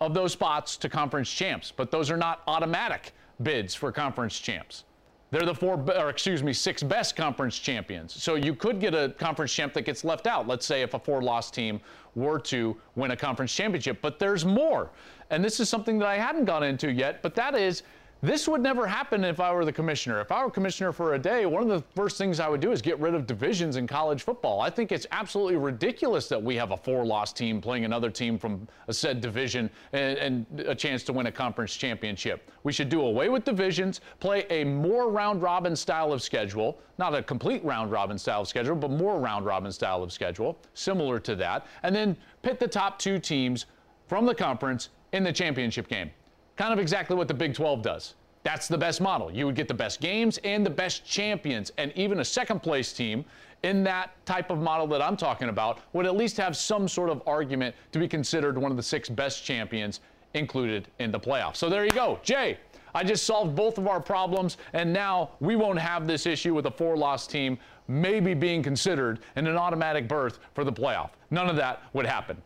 of 0.01 0.13
those 0.13 0.31
spots 0.31 0.75
to 0.77 0.89
conference 0.89 1.29
champs, 1.29 1.71
but 1.71 1.91
those 1.91 2.09
are 2.09 2.17
not 2.17 2.41
automatic 2.47 3.13
bids 3.43 3.75
for 3.75 3.91
conference 3.91 4.39
champs. 4.39 4.83
They're 5.31 5.45
the 5.45 5.55
four, 5.55 5.83
or 5.97 6.09
excuse 6.09 6.43
me, 6.43 6.53
six 6.53 6.83
best 6.83 7.15
conference 7.15 7.57
champions. 7.59 8.13
So 8.13 8.35
you 8.35 8.55
could 8.55 8.79
get 8.79 8.93
a 8.93 9.09
conference 9.17 9.51
champ 9.51 9.73
that 9.73 9.81
gets 9.81 10.03
left 10.03 10.27
out. 10.27 10.47
Let's 10.47 10.65
say 10.65 10.81
if 10.81 10.93
a 10.93 10.99
four 10.99 11.21
loss 11.21 11.51
team 11.51 11.81
were 12.13 12.39
to 12.39 12.77
win 12.95 13.11
a 13.11 13.17
conference 13.17 13.53
championship. 13.53 14.01
But 14.01 14.19
there's 14.19 14.45
more. 14.45 14.91
And 15.31 15.43
this 15.43 15.59
is 15.59 15.67
something 15.67 15.99
that 15.99 16.07
I 16.07 16.17
hadn't 16.17 16.45
gone 16.45 16.63
into 16.63 16.91
yet, 16.91 17.21
but 17.21 17.35
that 17.35 17.55
is 17.55 17.83
this 18.21 18.47
would 18.47 18.61
never 18.61 18.87
happen 18.87 19.23
if 19.23 19.39
I 19.39 19.53
were 19.53 19.65
the 19.65 19.71
commissioner. 19.71 20.19
If 20.19 20.31
I 20.31 20.43
were 20.43 20.49
commissioner 20.49 20.91
for 20.91 21.13
a 21.13 21.19
day, 21.19 21.45
one 21.45 21.61
of 21.61 21.69
the 21.69 21.83
first 21.95 22.17
things 22.17 22.39
I 22.39 22.49
would 22.49 22.61
do 22.61 22.71
is 22.71 22.81
get 22.81 22.99
rid 22.99 23.13
of 23.13 23.27
divisions 23.27 23.75
in 23.75 23.85
college 23.85 24.23
football. 24.23 24.61
I 24.61 24.69
think 24.69 24.91
it's 24.91 25.05
absolutely 25.11 25.57
ridiculous 25.57 26.27
that 26.29 26.41
we 26.41 26.55
have 26.55 26.71
a 26.71 26.77
four 26.77 27.05
loss 27.05 27.31
team 27.33 27.61
playing 27.61 27.85
another 27.85 28.09
team 28.09 28.39
from 28.39 28.67
a 28.87 28.93
said 28.93 29.21
division 29.21 29.69
and, 29.93 30.17
and, 30.17 30.45
a 30.61 30.73
chance 30.73 31.03
to 31.03 31.13
win 31.13 31.27
a 31.27 31.31
conference 31.31 31.75
championship. 31.75 32.49
We 32.63 32.71
should 32.71 32.89
do 32.89 33.01
away 33.01 33.29
with 33.29 33.43
divisions, 33.43 34.01
play 34.19 34.45
a 34.49 34.63
more 34.63 35.11
round 35.11 35.41
robin 35.41 35.75
style 35.75 36.11
of 36.11 36.23
schedule, 36.23 36.79
not 36.97 37.13
a 37.13 37.21
complete 37.21 37.63
round 37.63 37.91
robin 37.91 38.17
style 38.17 38.41
of 38.41 38.47
schedule, 38.47 38.75
but 38.75 38.89
more 38.89 39.19
round 39.19 39.45
robin 39.45 39.71
style 39.71 40.01
of 40.01 40.11
schedule, 40.11 40.57
similar 40.73 41.19
to 41.19 41.35
that, 41.35 41.67
and 41.83 41.95
then 41.95 42.17
pit 42.41 42.59
the 42.59 42.67
top 42.67 42.97
two 42.97 43.19
teams 43.19 43.65
from 44.07 44.25
the 44.25 44.33
conference 44.33 44.89
in 45.11 45.23
the 45.23 45.33
championship 45.33 45.87
game. 45.87 46.09
Kind 46.55 46.71
of 46.71 46.79
exactly 46.79 47.15
what 47.15 47.27
the 47.27 47.33
Big 47.33 47.53
12 47.53 47.81
does. 47.81 48.13
That's 48.43 48.67
the 48.67 48.77
best 48.77 49.01
model. 49.01 49.31
You 49.31 49.45
would 49.47 49.55
get 49.55 49.67
the 49.67 49.73
best 49.73 49.99
games 49.99 50.37
and 50.43 50.65
the 50.65 50.69
best 50.69 51.05
champions, 51.05 51.71
and 51.77 51.91
even 51.95 52.19
a 52.19 52.25
second 52.25 52.61
place 52.61 52.93
team 52.93 53.25
in 53.63 53.83
that 53.83 54.11
type 54.25 54.51
of 54.51 54.59
model 54.59 54.85
that 54.87 55.01
I'm 55.01 55.17
talking 55.17 55.49
about 55.49 55.79
would 55.93 56.05
at 56.05 56.15
least 56.15 56.37
have 56.37 56.55
some 56.55 56.87
sort 56.87 57.09
of 57.09 57.23
argument 57.25 57.75
to 57.91 57.99
be 57.99 58.07
considered 58.07 58.57
one 58.57 58.69
of 58.69 58.77
the 58.77 58.83
six 58.83 59.09
best 59.09 59.43
champions 59.43 59.99
included 60.35 60.87
in 60.99 61.11
the 61.11 61.19
playoffs. 61.19 61.55
So 61.55 61.69
there 61.69 61.83
you 61.83 61.91
go. 61.91 62.19
Jay, 62.21 62.59
I 62.93 63.03
just 63.03 63.25
solved 63.25 63.55
both 63.55 63.77
of 63.77 63.87
our 63.87 63.99
problems, 63.99 64.57
and 64.73 64.93
now 64.93 65.31
we 65.39 65.55
won't 65.55 65.79
have 65.79 66.07
this 66.07 66.25
issue 66.25 66.53
with 66.53 66.67
a 66.67 66.71
four 66.71 66.95
loss 66.95 67.25
team 67.25 67.57
maybe 67.87 68.33
being 68.33 68.61
considered 68.61 69.19
in 69.35 69.47
an 69.47 69.57
automatic 69.57 70.07
berth 70.07 70.39
for 70.53 70.63
the 70.63 70.71
playoff. 70.71 71.09
None 71.31 71.49
of 71.49 71.55
that 71.55 71.81
would 71.93 72.05
happen. 72.05 72.37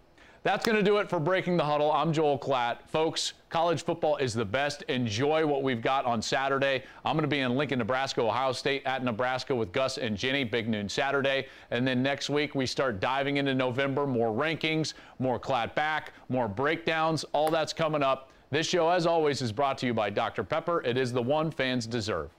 That's 0.42 0.66
going 0.66 0.78
to 0.78 0.84
do 0.84 1.00
it 1.00 1.10
for 1.10 1.20
Breaking 1.20 1.58
the 1.58 1.66
Huddle. 1.66 1.92
I'm 1.92 2.14
Joel 2.14 2.40
Klatt. 2.40 2.78
Folks, 2.88 3.34
college 3.50 3.84
football 3.84 4.16
is 4.18 4.34
the 4.34 4.46
best. 4.46 4.84
Enjoy 4.84 5.46
what 5.46 5.64
we've 5.64 5.82
got 5.82 6.06
on 6.06 6.22
Saturday. 6.22 6.84
I'm 7.04 7.16
going 7.18 7.24
to 7.24 7.28
be 7.28 7.40
in 7.40 7.58
Lincoln, 7.58 7.80
Nebraska, 7.80 8.22
Ohio 8.22 8.54
State 8.54 8.84
at 8.86 9.04
Nebraska 9.04 9.54
with 9.54 9.74
Gus 9.74 9.98
and 9.98 10.16
Jenny, 10.16 10.46
big 10.46 10.70
noon 10.70 10.88
Saturday. 10.88 11.48
And 11.72 11.86
then 11.86 12.02
next 12.02 12.30
week, 12.30 12.56
we 12.56 12.66
start 12.66 13.02
diving 13.02 13.36
into 13.36 13.54
November. 13.54 14.08
More 14.08 14.32
rankings, 14.32 14.94
more 15.20 15.42
Klatt 15.42 15.76
back, 15.76 16.14
more 16.30 16.48
breakdowns. 16.48 17.26
All 17.34 17.50
that's 17.50 17.74
coming 17.74 18.02
up. 18.02 18.30
This 18.50 18.66
show, 18.66 18.88
as 18.88 19.06
always, 19.06 19.42
is 19.42 19.52
brought 19.52 19.78
to 19.80 19.88
you 19.88 19.94
by 19.94 20.10
Dr. 20.10 20.46
Pepper. 20.46 20.82
It 20.84 20.98
is 20.98 21.12
the 21.12 21.22
one 21.22 21.52
fans 21.52 21.86
deserve. 21.86 22.30